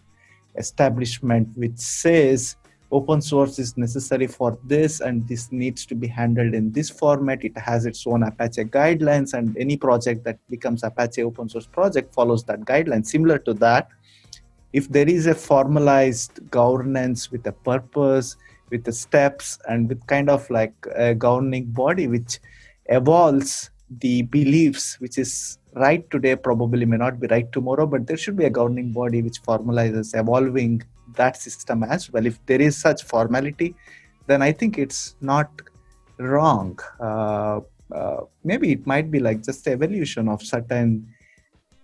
[0.57, 2.57] establishment which says
[2.91, 7.45] open source is necessary for this and this needs to be handled in this format.
[7.45, 12.15] It has its own apache guidelines and any project that becomes apache open source project
[12.15, 13.05] follows that guideline.
[13.05, 13.89] Similar to that
[14.73, 18.37] if there is a formalized governance with a purpose
[18.71, 22.39] with the steps and with kind of like a governing body which
[22.87, 23.71] evolves
[24.01, 28.37] the beliefs which is right today probably may not be right tomorrow but there should
[28.37, 30.83] be a governing body which formalizes evolving
[31.15, 32.27] that system as well.
[32.27, 33.75] If there is such formality
[34.29, 35.51] then i think it's not
[36.19, 36.79] wrong.
[37.01, 37.61] Uh,
[37.99, 41.07] uh, maybe it might be like just the evolution of certain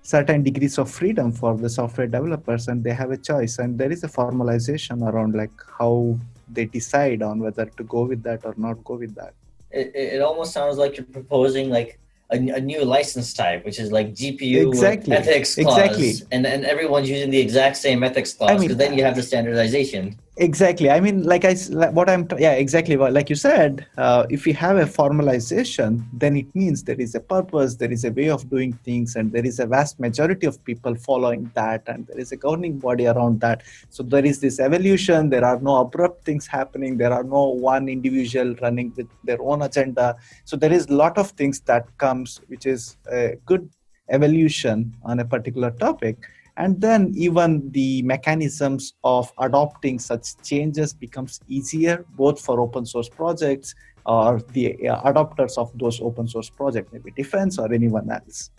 [0.03, 3.91] certain degrees of freedom for the software developers and they have a choice and there
[3.91, 6.19] is a formalization around like how
[6.57, 9.33] they decide on whether to go with that or not go with that.
[9.71, 11.99] It, it almost sounds like you're proposing like
[12.35, 15.17] a, a new license type, which is like GPL exactly.
[15.17, 16.13] ethics clause, exactly.
[16.33, 18.51] and and everyone's using the exact same ethics clause.
[18.51, 20.91] Because I mean, then you have the standardization exactly.
[20.91, 21.55] I mean like i
[21.99, 26.53] what i'm yeah exactly like you said uh, if you have a formalization then it
[26.55, 29.61] means there is a purpose there is a way of doing things and there is
[29.61, 33.63] a vast majority of people following that and there is a governing body around that.
[33.91, 35.31] So there is this evolution.
[35.31, 36.99] There are no abrupt things happening.
[36.99, 40.17] There are no one individual running with their own agenda.
[40.45, 43.69] So there is a lot of things that comes which is a good
[44.11, 46.17] evolution on a particular topic
[46.57, 53.09] and then even the mechanisms of adopting such changes becomes easier both for open source
[53.09, 53.75] projects
[54.07, 58.51] or the uh, adopters of those open source projects maybe defense or anyone else.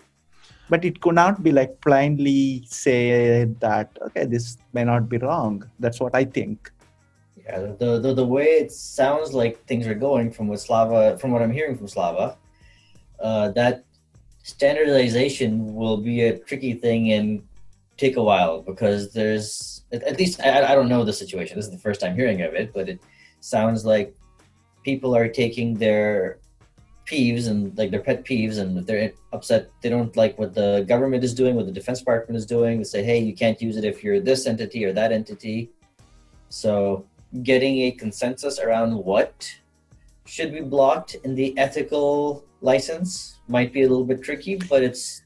[0.70, 5.64] But it could not be like blindly say that okay this may not be wrong.
[5.80, 6.72] That's what i think.
[7.38, 11.32] Yeah the, the, the way it sounds like things are going from what slava from
[11.32, 12.38] what i'm hearing from slava
[13.20, 13.84] uh, that
[14.42, 17.44] standardization will be a tricky thing and
[17.98, 21.56] take a while because there's at least I, I don't know the situation.
[21.58, 23.02] This is the first time hearing of it, but it
[23.40, 24.14] sounds like
[24.84, 26.40] people are taking their
[27.06, 30.84] peeves and like their pet peeves and if they're upset they don't like what the
[30.88, 33.78] government is doing what the defense department is doing they say hey you can't use
[33.78, 35.70] it if you're this entity or that entity
[36.50, 37.06] so
[37.44, 39.48] getting a consensus around what
[40.26, 45.22] should be blocked in the ethical license might be a little bit tricky but it's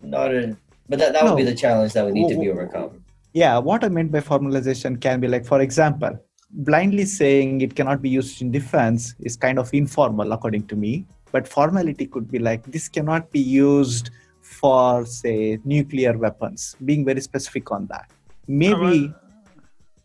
[0.00, 0.56] not a
[0.88, 1.30] but that, that no.
[1.30, 3.02] would be the challenge that would need to be overcome.
[3.32, 6.18] Yeah, what I meant by formalization can be like, for example,
[6.50, 11.06] blindly saying it cannot be used in defense is kind of informal, according to me.
[11.32, 17.20] But formality could be like, this cannot be used for, say, nuclear weapons, being very
[17.20, 18.08] specific on that.
[18.46, 19.12] Maybe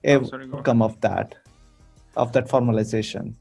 [0.04, 1.36] a outcome of that,
[2.16, 3.34] of that formalization,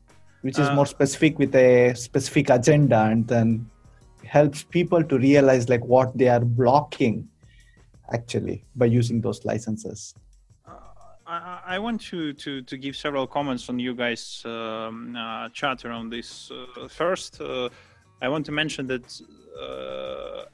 [0.42, 3.70] which is uh, more specific with a specific agenda and then
[4.28, 7.28] helps people to realize like what they are blocking
[8.12, 10.14] actually by using those licenses
[10.66, 10.72] uh,
[11.26, 15.84] I, I, want to, to, to give several comments on you guys um, uh, chat
[15.84, 16.50] around this.
[16.50, 17.68] Uh, first, uh,
[18.22, 19.20] I want to mention that
[19.60, 20.44] uh,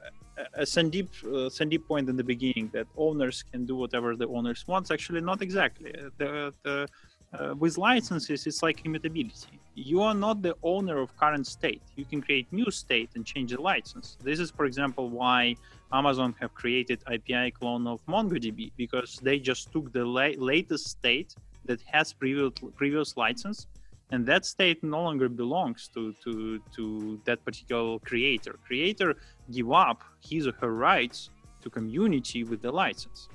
[0.55, 4.65] as Sandeep, uh, Sandeep point in the beginning that owners can do whatever the owners
[4.67, 4.91] want.
[4.91, 5.93] Actually, not exactly.
[6.17, 6.87] The, the
[7.33, 9.59] uh, with licenses, it's like immutability.
[9.73, 11.81] You are not the owner of current state.
[11.95, 14.17] You can create new state and change the license.
[14.23, 15.55] This is, for example, why
[15.91, 21.35] Amazon have created API clone of MongoDB because they just took the la- latest state
[21.65, 23.67] that has previous previous license,
[24.11, 28.57] and that state no longer belongs to to to that particular creator.
[28.65, 29.15] Creator
[29.51, 31.31] give up his or her rights
[31.63, 33.27] to community with the license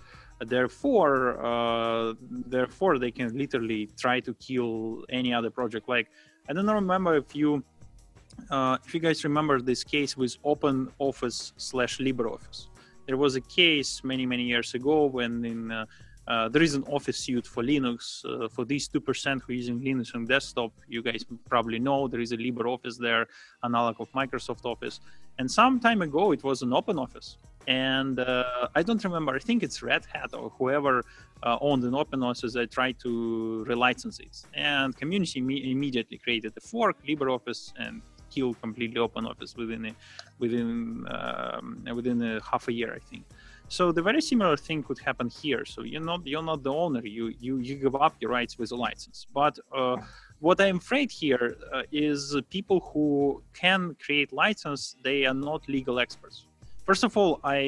[0.46, 2.14] therefore uh,
[2.46, 6.09] therefore they can literally try to kill any other project like
[6.48, 7.62] i don't remember if you
[8.50, 12.68] uh, if you guys remember this case with open office slash libreoffice
[13.07, 15.85] there was a case many many years ago when in uh,
[16.31, 18.24] uh, there is an office suite for Linux.
[18.24, 22.20] Uh, for these 2% who are using Linux on desktop, you guys probably know there
[22.20, 23.27] is a LibreOffice there,
[23.65, 25.00] analog of Microsoft Office.
[25.38, 27.37] And some time ago, it was an open office.
[27.67, 31.04] And uh, I don't remember, I think it's Red Hat or whoever
[31.42, 34.42] uh, owned an open office They tried to relicense it.
[34.54, 39.92] And community me- immediately created a fork, LibreOffice, and killed completely open office within a,
[40.38, 43.25] within um, within a half a year, I think.
[43.69, 45.65] So the very similar thing could happen here.
[45.65, 47.04] So you're not you're not the owner.
[47.04, 49.27] You you you give up your rights with a license.
[49.33, 49.96] But uh,
[50.40, 54.96] what I'm afraid here uh, is people who can create license.
[55.04, 56.46] They are not legal experts.
[56.91, 57.61] First of all, I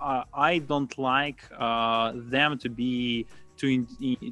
[0.00, 3.26] uh, I don't like uh, them to be
[3.60, 3.68] to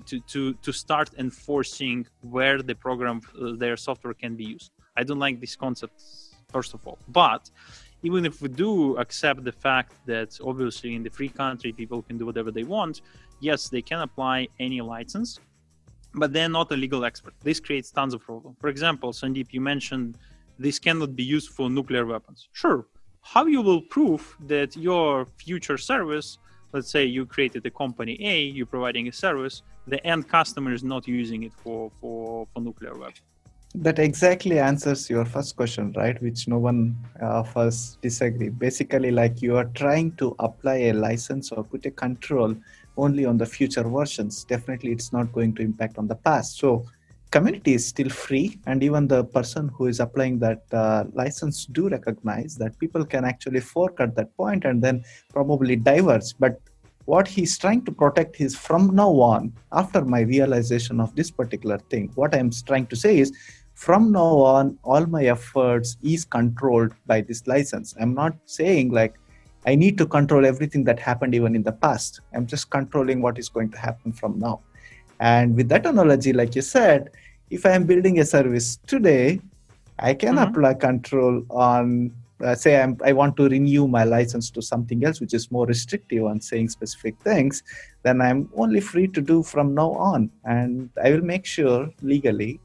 [0.09, 2.07] to to to start enforcing
[2.37, 4.70] where the program uh, their software can be used.
[4.97, 5.97] I don't like this concept
[6.55, 7.43] first of all, but
[8.09, 12.16] even if we do accept the fact that obviously in the free country people can
[12.16, 12.95] do whatever they want,
[13.49, 15.41] yes, they can apply any license,
[16.14, 17.35] but they're not a legal expert.
[17.49, 18.57] This creates tons of problems.
[18.62, 20.16] For example, Sandeep, you mentioned
[20.59, 22.49] this cannot be used for nuclear weapons.
[22.62, 22.87] Sure.
[23.22, 26.38] How you will prove that your future service
[26.72, 30.82] let's say you created a company A, you're providing a service, the end customer is
[30.82, 33.20] not using it for, for, for nuclear weapons.
[33.74, 36.20] That exactly answers your first question, right?
[36.22, 38.50] Which no one uh, of us disagree.
[38.50, 42.54] Basically, like you are trying to apply a license or put a control
[42.98, 44.44] only on the future versions.
[44.44, 46.58] Definitely, it's not going to impact on the past.
[46.58, 46.84] So,
[47.33, 51.89] community is still free and even the person who is applying that uh, license do
[51.89, 56.35] recognize that people can actually fork at that point and then probably diverge.
[56.39, 56.61] But
[57.07, 61.76] what he's trying to protect is from now on after my realization of this particular
[61.91, 63.33] thing what i'm trying to say is
[63.74, 67.95] from now on all my efforts is controlled by this license.
[68.01, 69.14] I'm not saying like
[69.66, 72.20] i need to control everything that happened even in the past.
[72.35, 74.61] I'm just controlling what is going to happen from now.
[75.20, 77.11] And with that analogy, like you said,
[77.53, 79.38] if I am building a service today,
[79.98, 80.48] I can mm-hmm.
[80.48, 82.11] apply control on,
[82.42, 85.66] uh, say, I'm, I want to renew my license to something else, which is more
[85.66, 87.62] restrictive on saying specific things,
[88.05, 90.30] then I'm only free to do from now on.
[90.44, 92.59] And I will make sure legally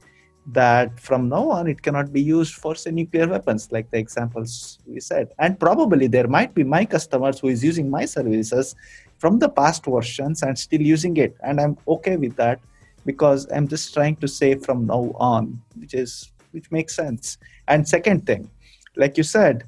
[0.53, 4.79] that from now on it cannot be used for say nuclear weapons like the examples
[4.87, 8.73] we said and probably there might be my customers who is using my services
[9.17, 12.61] from the past versions and still using it and i'm okay with that
[13.09, 15.03] because i'm just trying to say from now
[15.33, 17.37] on which is which makes sense.
[17.67, 18.49] And second thing
[18.95, 19.65] like you said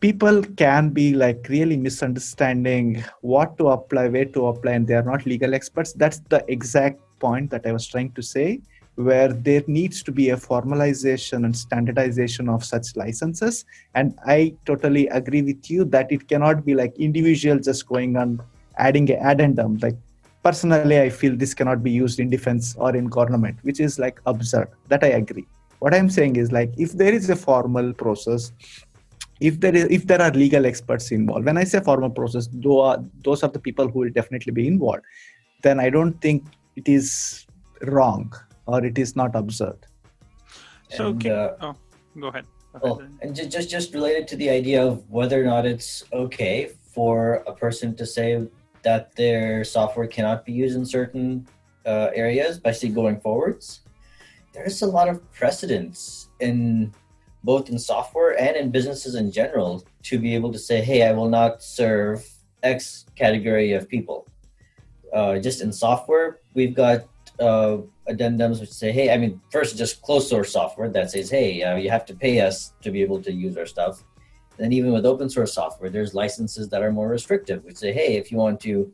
[0.00, 5.08] people can be like really misunderstanding what to apply where to apply and they are
[5.12, 5.92] not legal experts.
[5.92, 8.60] That's the exact point that i was trying to say
[8.96, 13.64] where there needs to be a formalization and standardization of such licenses.
[13.94, 18.40] And i totally agree with you that it cannot be like individual just going on
[18.76, 19.78] adding an addendum.
[19.78, 19.96] Like
[20.42, 24.20] personally i feel this cannot be used in defense or in government which is like
[24.26, 25.46] absurd that i agree.
[25.80, 28.52] What i'm saying is like if there is a formal process
[29.40, 32.82] if there is if there are legal experts involved when i say formal process those
[32.88, 35.02] are, those are the people who will definitely be involved
[35.62, 36.44] then i don't think
[36.76, 37.46] it is
[37.82, 38.32] wrong
[38.66, 39.78] or it is not absurd.
[40.90, 41.76] So and, uh, oh,
[42.18, 42.44] go ahead,
[42.80, 43.10] go ahead.
[43.22, 47.42] and just, just just related to the idea of whether or not it's okay for
[47.46, 48.46] a person to say
[48.82, 51.46] that their software cannot be used in certain
[51.86, 53.80] uh, areas, especially going forwards.
[54.52, 56.92] There's a lot of precedence in
[57.44, 61.12] both in software and in businesses in general to be able to say, "Hey, I
[61.12, 62.28] will not serve
[62.62, 64.26] X category of people."
[65.12, 67.04] Uh, just in software, we've got
[67.40, 67.78] uh,
[68.08, 71.76] addendums which say, "Hey, I mean, first just closed source software that says, "Hey, uh,
[71.76, 74.04] you have to pay us to be able to use our stuff."
[74.58, 78.16] And even with open source software, there's licenses that are more restrictive, which say, hey,
[78.16, 78.92] if you want to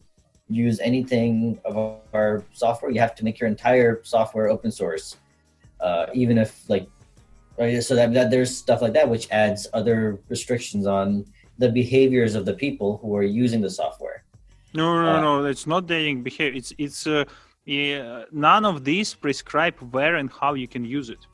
[0.48, 1.76] use anything of
[2.14, 5.16] our software, you have to make your entire software open source.
[5.80, 6.88] Uh, even if like,
[7.58, 11.24] right, so that, that there's stuff like that, which adds other restrictions on
[11.58, 14.24] the behaviors of the people who are using the software.
[14.74, 16.56] No, no, uh, no, it's not dating behavior.
[16.56, 17.24] It's, it's, uh,
[17.64, 21.26] yeah, none of these prescribe where and how you can use it.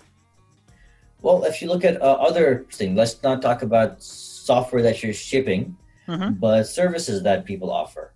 [1.25, 5.15] Well, if you look at uh, other things, let's not talk about software that you're
[5.15, 5.75] shipping,
[6.07, 6.35] mm-hmm.
[6.35, 8.13] but services that people offer.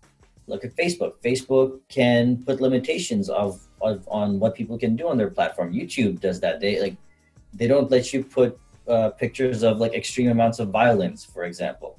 [0.47, 1.15] Look at Facebook.
[1.25, 5.73] Facebook can put limitations of, of on what people can do on their platform.
[5.73, 6.61] YouTube does that.
[6.61, 6.97] They like
[7.55, 11.99] they don't let you put uh, pictures of like extreme amounts of violence, for example.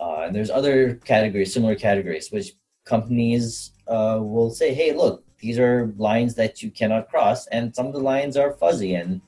[0.00, 5.60] Uh, and there's other categories, similar categories, which companies uh, will say, "Hey, look, these
[5.60, 9.20] are lines that you cannot cross," and some of the lines are fuzzy and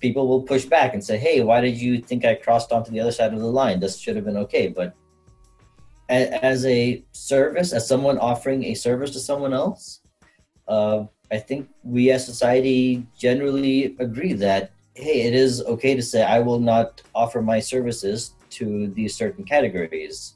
[0.00, 3.00] people will push back and say, "Hey, why did you think I crossed onto the
[3.00, 3.80] other side of the line?
[3.80, 4.94] This should have been okay." But
[6.08, 10.00] as a service, as someone offering a service to someone else,
[10.66, 16.22] uh, I think we as society generally agree that hey, it is okay to say
[16.22, 20.34] I will not offer my services to these certain categories.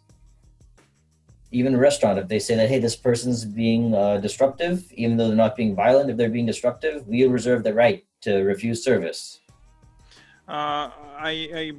[1.50, 5.28] Even a restaurant, if they say that hey, this person's being uh, disruptive, even though
[5.28, 9.40] they're not being violent, if they're being disruptive, we reserve the right to refuse service.
[10.48, 11.72] Uh, I, I,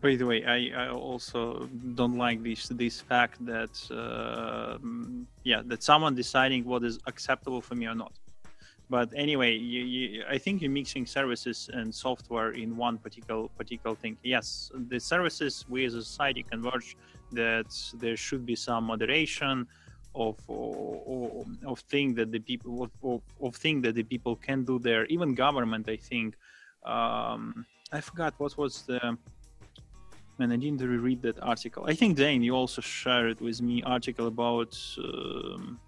[0.00, 4.78] by the way, I, I also don't like this this fact that uh,
[5.44, 8.12] yeah that someone deciding what is acceptable for me or not.
[8.90, 13.94] But anyway, you, you, I think you're mixing services and software in one particular particular
[13.94, 14.16] thing.
[14.22, 16.96] Yes, the services we as a society converge
[17.32, 19.66] that there should be some moderation
[20.14, 24.64] of of, of thing that the people of, of, of thing that the people can
[24.64, 25.04] do there.
[25.06, 26.34] Even government, I think.
[26.88, 29.16] Um, I forgot what was the.
[30.38, 31.84] Man, I didn't reread that article.
[31.86, 34.78] I think Dane, you also shared with me article about.
[34.98, 35.80] Um,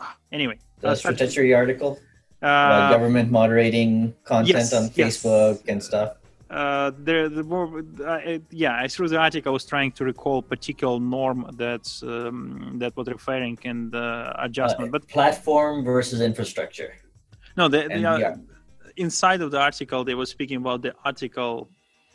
[0.00, 1.98] ah, anyway, the statutory article
[2.42, 5.22] uh, about government moderating content yes, on yes.
[5.22, 6.16] Facebook and stuff.
[6.50, 10.98] uh, there, the more, uh, yeah, through the article, I was trying to recall particular
[11.00, 16.94] norm that's um, that was referring and uh, adjustment, Uh, but platform versus infrastructure.
[17.56, 18.36] no, the, the, uh,
[18.96, 21.68] inside of the article, they were speaking about the article.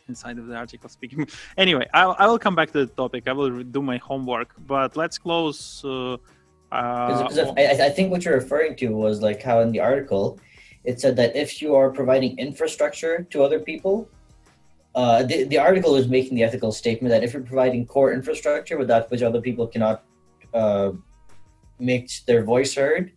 [0.08, 1.28] Inside of the article, speaking.
[1.56, 3.28] Anyway, I, I will come back to the topic.
[3.28, 5.82] I will do my homework, but let's close.
[5.84, 6.14] Uh,
[6.72, 10.40] uh, I, I think what you're referring to was like how in the article
[10.84, 14.08] it said that if you are providing infrastructure to other people,
[14.94, 18.76] uh, the, the article is making the ethical statement that if you're providing core infrastructure
[18.76, 20.02] without which other people cannot
[20.52, 20.90] uh,
[21.78, 23.12] make their voice heard,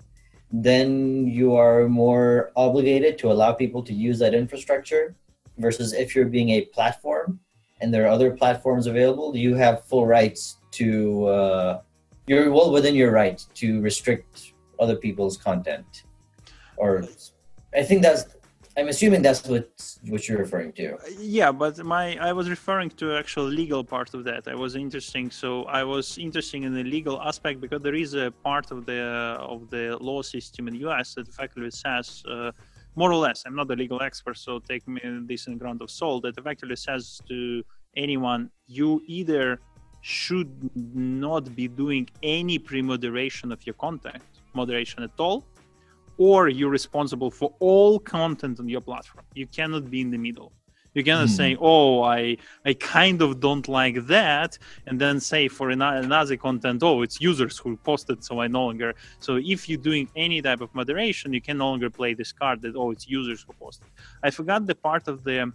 [0.64, 5.16] then you are more obligated to allow people to use that infrastructure
[5.58, 7.40] versus if you're being a platform
[7.82, 11.82] and there are other platforms available, you have full rights to uh,
[12.28, 16.04] you're well within your right to restrict other people's content.
[16.78, 17.04] Or
[17.76, 18.35] i think that's
[18.78, 19.70] i'm assuming that's what
[20.12, 20.98] what you're referring to.
[21.20, 24.48] Yeah but my i was referring to actual legal part of that.
[24.48, 25.32] I was interesting.
[25.32, 29.02] So i was interested in the legal aspect because there is a part of the
[29.56, 32.52] of the law system in the us that effectively says uh,
[32.96, 35.02] more or less i'm not a legal expert so take me
[35.32, 37.64] this in ground of salt that effectively says to
[37.96, 39.60] anyone you either
[40.02, 40.52] should
[40.96, 44.24] not be doing any pre-moderation of your content
[44.54, 45.44] moderation at all
[46.18, 49.26] or you're responsible for all content on your platform.
[49.34, 50.52] You cannot be in the middle.
[50.94, 51.40] You cannot Hmm.
[51.42, 52.38] say oh i
[52.70, 54.58] i kind of don't like that
[54.88, 58.96] and then say for another content oh it's users who posted so i no longer
[59.20, 62.62] so if you're doing any type of moderation you can no longer play this card
[62.62, 63.88] that oh it's users who posted.
[64.24, 65.52] I forgot the part of the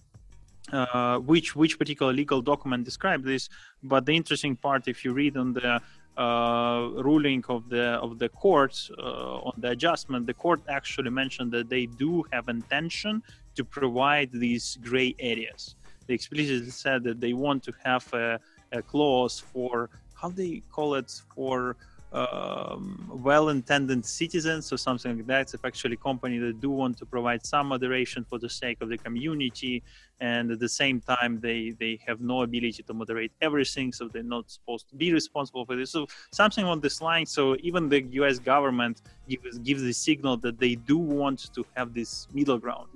[0.72, 3.48] uh, which which particular legal document described this
[3.82, 5.80] but the interesting part if you read on the
[6.20, 11.68] ruling of the of the court uh, on the adjustment the court actually mentioned that
[11.68, 13.22] they do have intention
[13.56, 15.76] to provide these gray areas.
[16.06, 18.38] They explicitly said that they want to have a,
[18.72, 21.76] a clause for how they call it for
[22.12, 25.54] um, well-intended citizens or something like that.
[25.54, 28.88] It's actually a company that do want to provide some moderation for the sake of
[28.88, 29.82] the community,
[30.20, 34.22] and at the same time they they have no ability to moderate everything, so they're
[34.22, 35.90] not supposed to be responsible for this.
[35.90, 37.26] So something on this line.
[37.26, 38.38] So even the U.S.
[38.38, 42.88] government gives gives the signal that they do want to have this middle ground.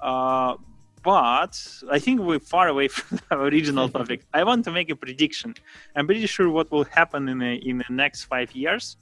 [0.00, 0.56] Uh,
[1.06, 1.54] but
[1.88, 4.20] I think we're far away from the original topic.
[4.34, 5.54] I want to make a prediction.
[5.94, 8.96] I'm pretty sure what will happen in the, in the next five years.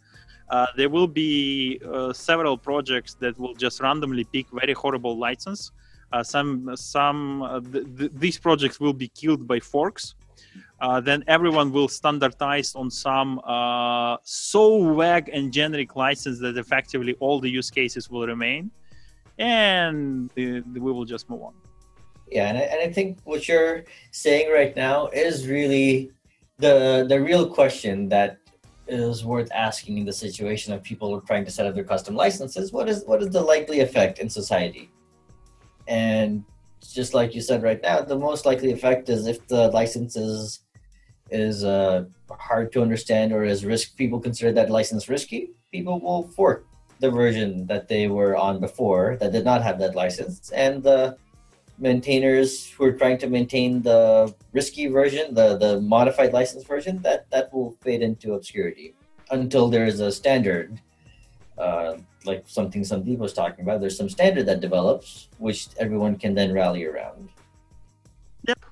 [0.51, 5.73] Uh, there will be uh, several projects that will just randomly pick very horrible license.
[6.13, 10.15] Uh, some some uh, th- th- these projects will be killed by forks.
[10.83, 17.15] Uh, then everyone will standardize on some uh, so vague and generic license that effectively
[17.21, 18.71] all the use cases will remain,
[19.39, 21.55] and we will just move on.
[22.31, 26.11] Yeah and I, and I think what you're saying right now is really
[26.59, 28.39] the the real question that
[28.87, 32.73] is worth asking in the situation of people trying to set up their custom licenses.
[32.73, 34.91] What is what is the likely effect in society?
[35.89, 36.45] And
[36.93, 40.61] just like you said right now the most likely effect is if the license is
[41.31, 46.29] is uh, hard to understand or is risk people consider that license risky people will
[46.29, 46.67] fork
[47.01, 50.51] the version that they were on before that did not have that license.
[50.51, 51.17] And the
[51.79, 57.31] maintainers who are trying to maintain the risky version, the the modified license version, that
[57.31, 58.95] that will fade into obscurity
[59.31, 60.81] until there is a standard,
[61.59, 63.81] uh, like something Sandeep was talking about.
[63.81, 67.29] There's some standard that develops, which everyone can then rally around.
[68.47, 68.65] Yep.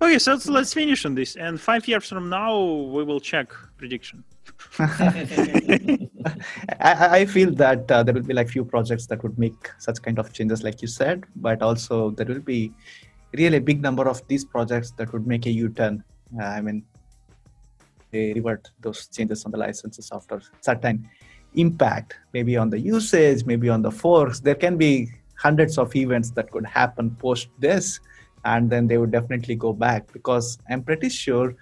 [0.00, 1.36] Okay, so let's, let's finish on this.
[1.36, 4.24] And five years from now, we will check prediction.
[6.80, 10.02] I, I feel that uh, there will be like few projects that would make such
[10.02, 12.72] kind of changes, like you said, but also there will be
[13.32, 16.04] really a big number of these projects that would make a U-turn.
[16.38, 16.84] Uh, I mean,
[18.10, 21.08] they revert those changes on the licenses after certain
[21.54, 24.40] impact, maybe on the usage, maybe on the forks.
[24.40, 25.08] There can be
[25.38, 28.00] hundreds of events that could happen post this,
[28.44, 31.54] and then they would definitely go back because I'm pretty sure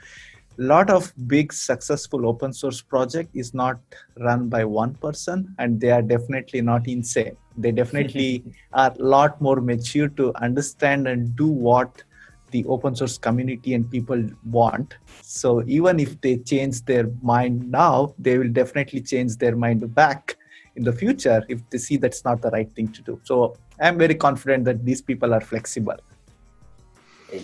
[0.58, 3.78] lot of big successful open source project is not
[4.18, 9.40] run by one person and they are definitely not insane they definitely are a lot
[9.40, 12.02] more mature to understand and do what
[12.50, 14.96] the open source community and people want.
[15.22, 20.36] So even if they change their mind now, they will definitely change their mind back
[20.76, 23.20] in the future if they see that's not the right thing to do.
[23.24, 25.96] So I'm very confident that these people are flexible.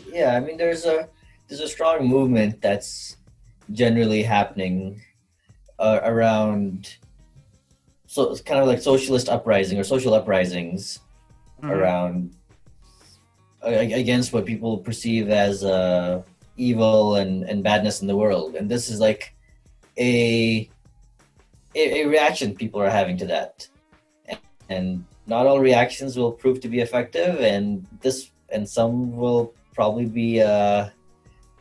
[0.06, 1.08] Yeah, I mean, there's a
[1.51, 3.16] there's a strong movement that's
[3.72, 5.03] generally happening
[5.78, 6.96] uh, around
[8.07, 11.01] so it's kind of like socialist uprising or social uprisings
[11.61, 11.70] mm-hmm.
[11.70, 12.34] around
[13.62, 16.22] against what people perceive as uh,
[16.57, 18.55] evil and, and badness in the world.
[18.55, 19.34] And this is like
[19.98, 20.68] a,
[21.74, 23.68] a, a reaction people are having to that.
[24.26, 24.38] And,
[24.68, 30.07] and not all reactions will prove to be effective, and this and some will probably
[30.07, 30.88] be uh,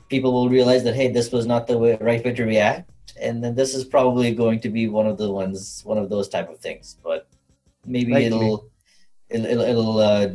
[0.10, 2.92] people will realize that hey, this was not the way, right way to react,
[3.22, 6.28] and then this is probably going to be one of the ones, one of those
[6.28, 6.98] type of things.
[7.04, 7.28] But
[7.86, 8.70] maybe it'll
[9.30, 10.28] it'll, it'll, it'll uh,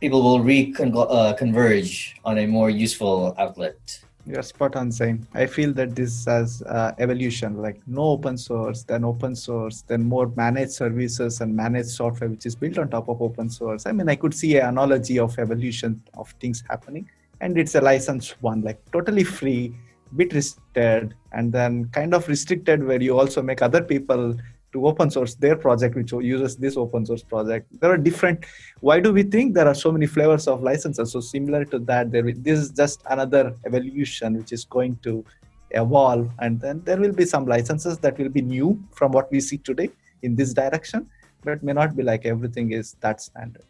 [0.00, 4.00] people will reconverge uh, on a more useful outlet.
[4.26, 5.26] You're spot on, saying.
[5.32, 10.04] I feel that this has uh, evolution, like no open source, then open source, then
[10.04, 13.86] more managed services and managed software, which is built on top of open source.
[13.86, 17.08] I mean, I could see an analogy of evolution of things happening,
[17.40, 19.74] and it's a licensed one, like totally free,
[20.16, 24.36] bit restricted, and then kind of restricted where you also make other people
[24.72, 27.66] to open source their project which uses this open source project.
[27.80, 28.44] There are different
[28.80, 31.12] why do we think there are so many flavors of licenses?
[31.12, 35.24] So similar to that there this is just another evolution which is going to
[35.70, 39.40] evolve and then there will be some licenses that will be new from what we
[39.40, 39.90] see today
[40.22, 41.08] in this direction
[41.44, 43.64] but may not be like everything is that standard.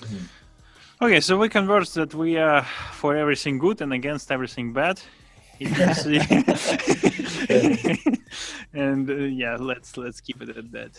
[0.00, 0.41] Mm-hmm.
[1.02, 5.00] Okay so we converse that we are for everything good and against everything bad.
[8.74, 10.94] And uh, yeah let's let's keep it at that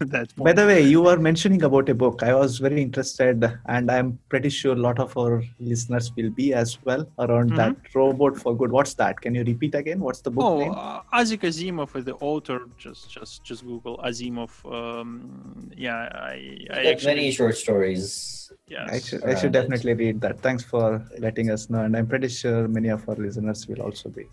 [0.14, 0.46] that point.
[0.46, 2.22] by the way you were mentioning about a book.
[2.22, 6.54] I was very interested and i'm pretty sure a lot of our listeners will be
[6.54, 7.56] as well around mm-hmm.
[7.56, 8.72] that robot for good.
[8.72, 9.20] What's that?
[9.20, 10.00] Can you repeat again?
[10.00, 10.72] What's the book oh, name?
[10.74, 12.60] uh, isaac asimov is the author.
[12.78, 14.52] Just just just google asimov.
[14.72, 18.90] Um, yeah i, I actually, many short stories Yes.
[18.90, 20.40] I should, I should definitely read that.
[20.40, 21.80] Thanks for letting us know.
[21.80, 24.26] And I'm pretty sure many of our listeners will also be.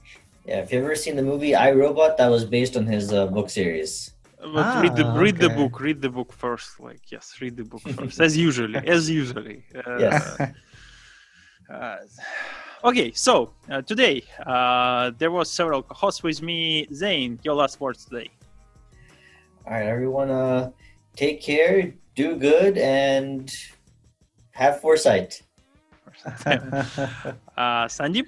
[0.45, 3.27] Yeah, if you've ever seen the movie I Robot, that was based on his uh,
[3.27, 4.13] book series.
[4.39, 5.47] But ah, read the read okay.
[5.47, 5.79] the book.
[5.81, 6.79] Read the book first.
[6.79, 9.65] Like yes, read the book first, as usually, as usually.
[9.85, 10.41] Uh, yes.
[11.69, 11.97] Uh,
[12.83, 16.87] okay, so uh, today uh, there was several hosts with me.
[16.93, 18.31] Zane, your last words today.
[19.67, 20.31] All right, everyone.
[20.31, 20.71] Uh,
[21.15, 23.53] take care, do good, and
[24.59, 25.41] have foresight.
[26.25, 28.27] uh, Sandeep?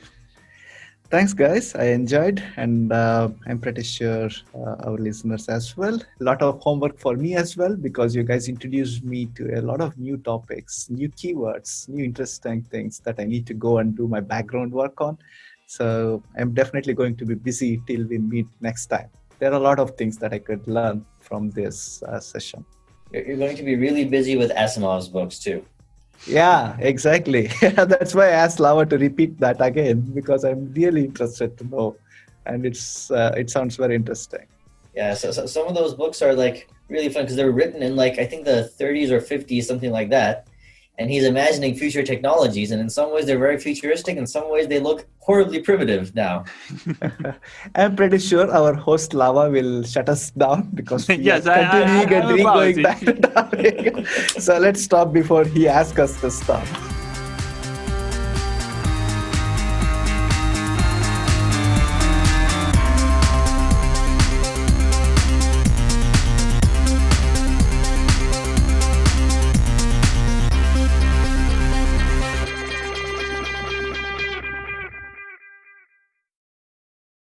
[1.10, 1.76] Thanks, guys.
[1.76, 5.96] I enjoyed, and uh, I'm pretty sure uh, our listeners as well.
[6.22, 9.62] A lot of homework for me as well because you guys introduced me to a
[9.62, 13.94] lot of new topics, new keywords, new interesting things that I need to go and
[13.94, 15.18] do my background work on.
[15.68, 19.10] So I'm definitely going to be busy till we meet next time.
[19.40, 22.64] There are a lot of things that I could learn from this uh, session.
[23.12, 25.66] You're going to be really busy with Asimov's books too.
[26.28, 27.48] Yeah, exactly.
[27.62, 31.96] That's why I asked Slava to repeat that again because I'm really interested to know,
[32.46, 34.46] and it's uh, it sounds very interesting.
[34.96, 37.96] Yeah, so, so some of those books are like really fun because they're written in
[37.96, 40.48] like I think the 30s or 50s, something like that,
[41.02, 44.68] and he's imagining future technologies and in some ways they're very futuristic in some ways
[44.68, 46.46] they look horribly primitive now.
[47.76, 52.14] I'm pretty sure our host slava will shut us down because we yes, are continuing
[52.14, 54.08] I, I, and going back to topic.
[54.46, 56.66] So let's stop before he asks us to stop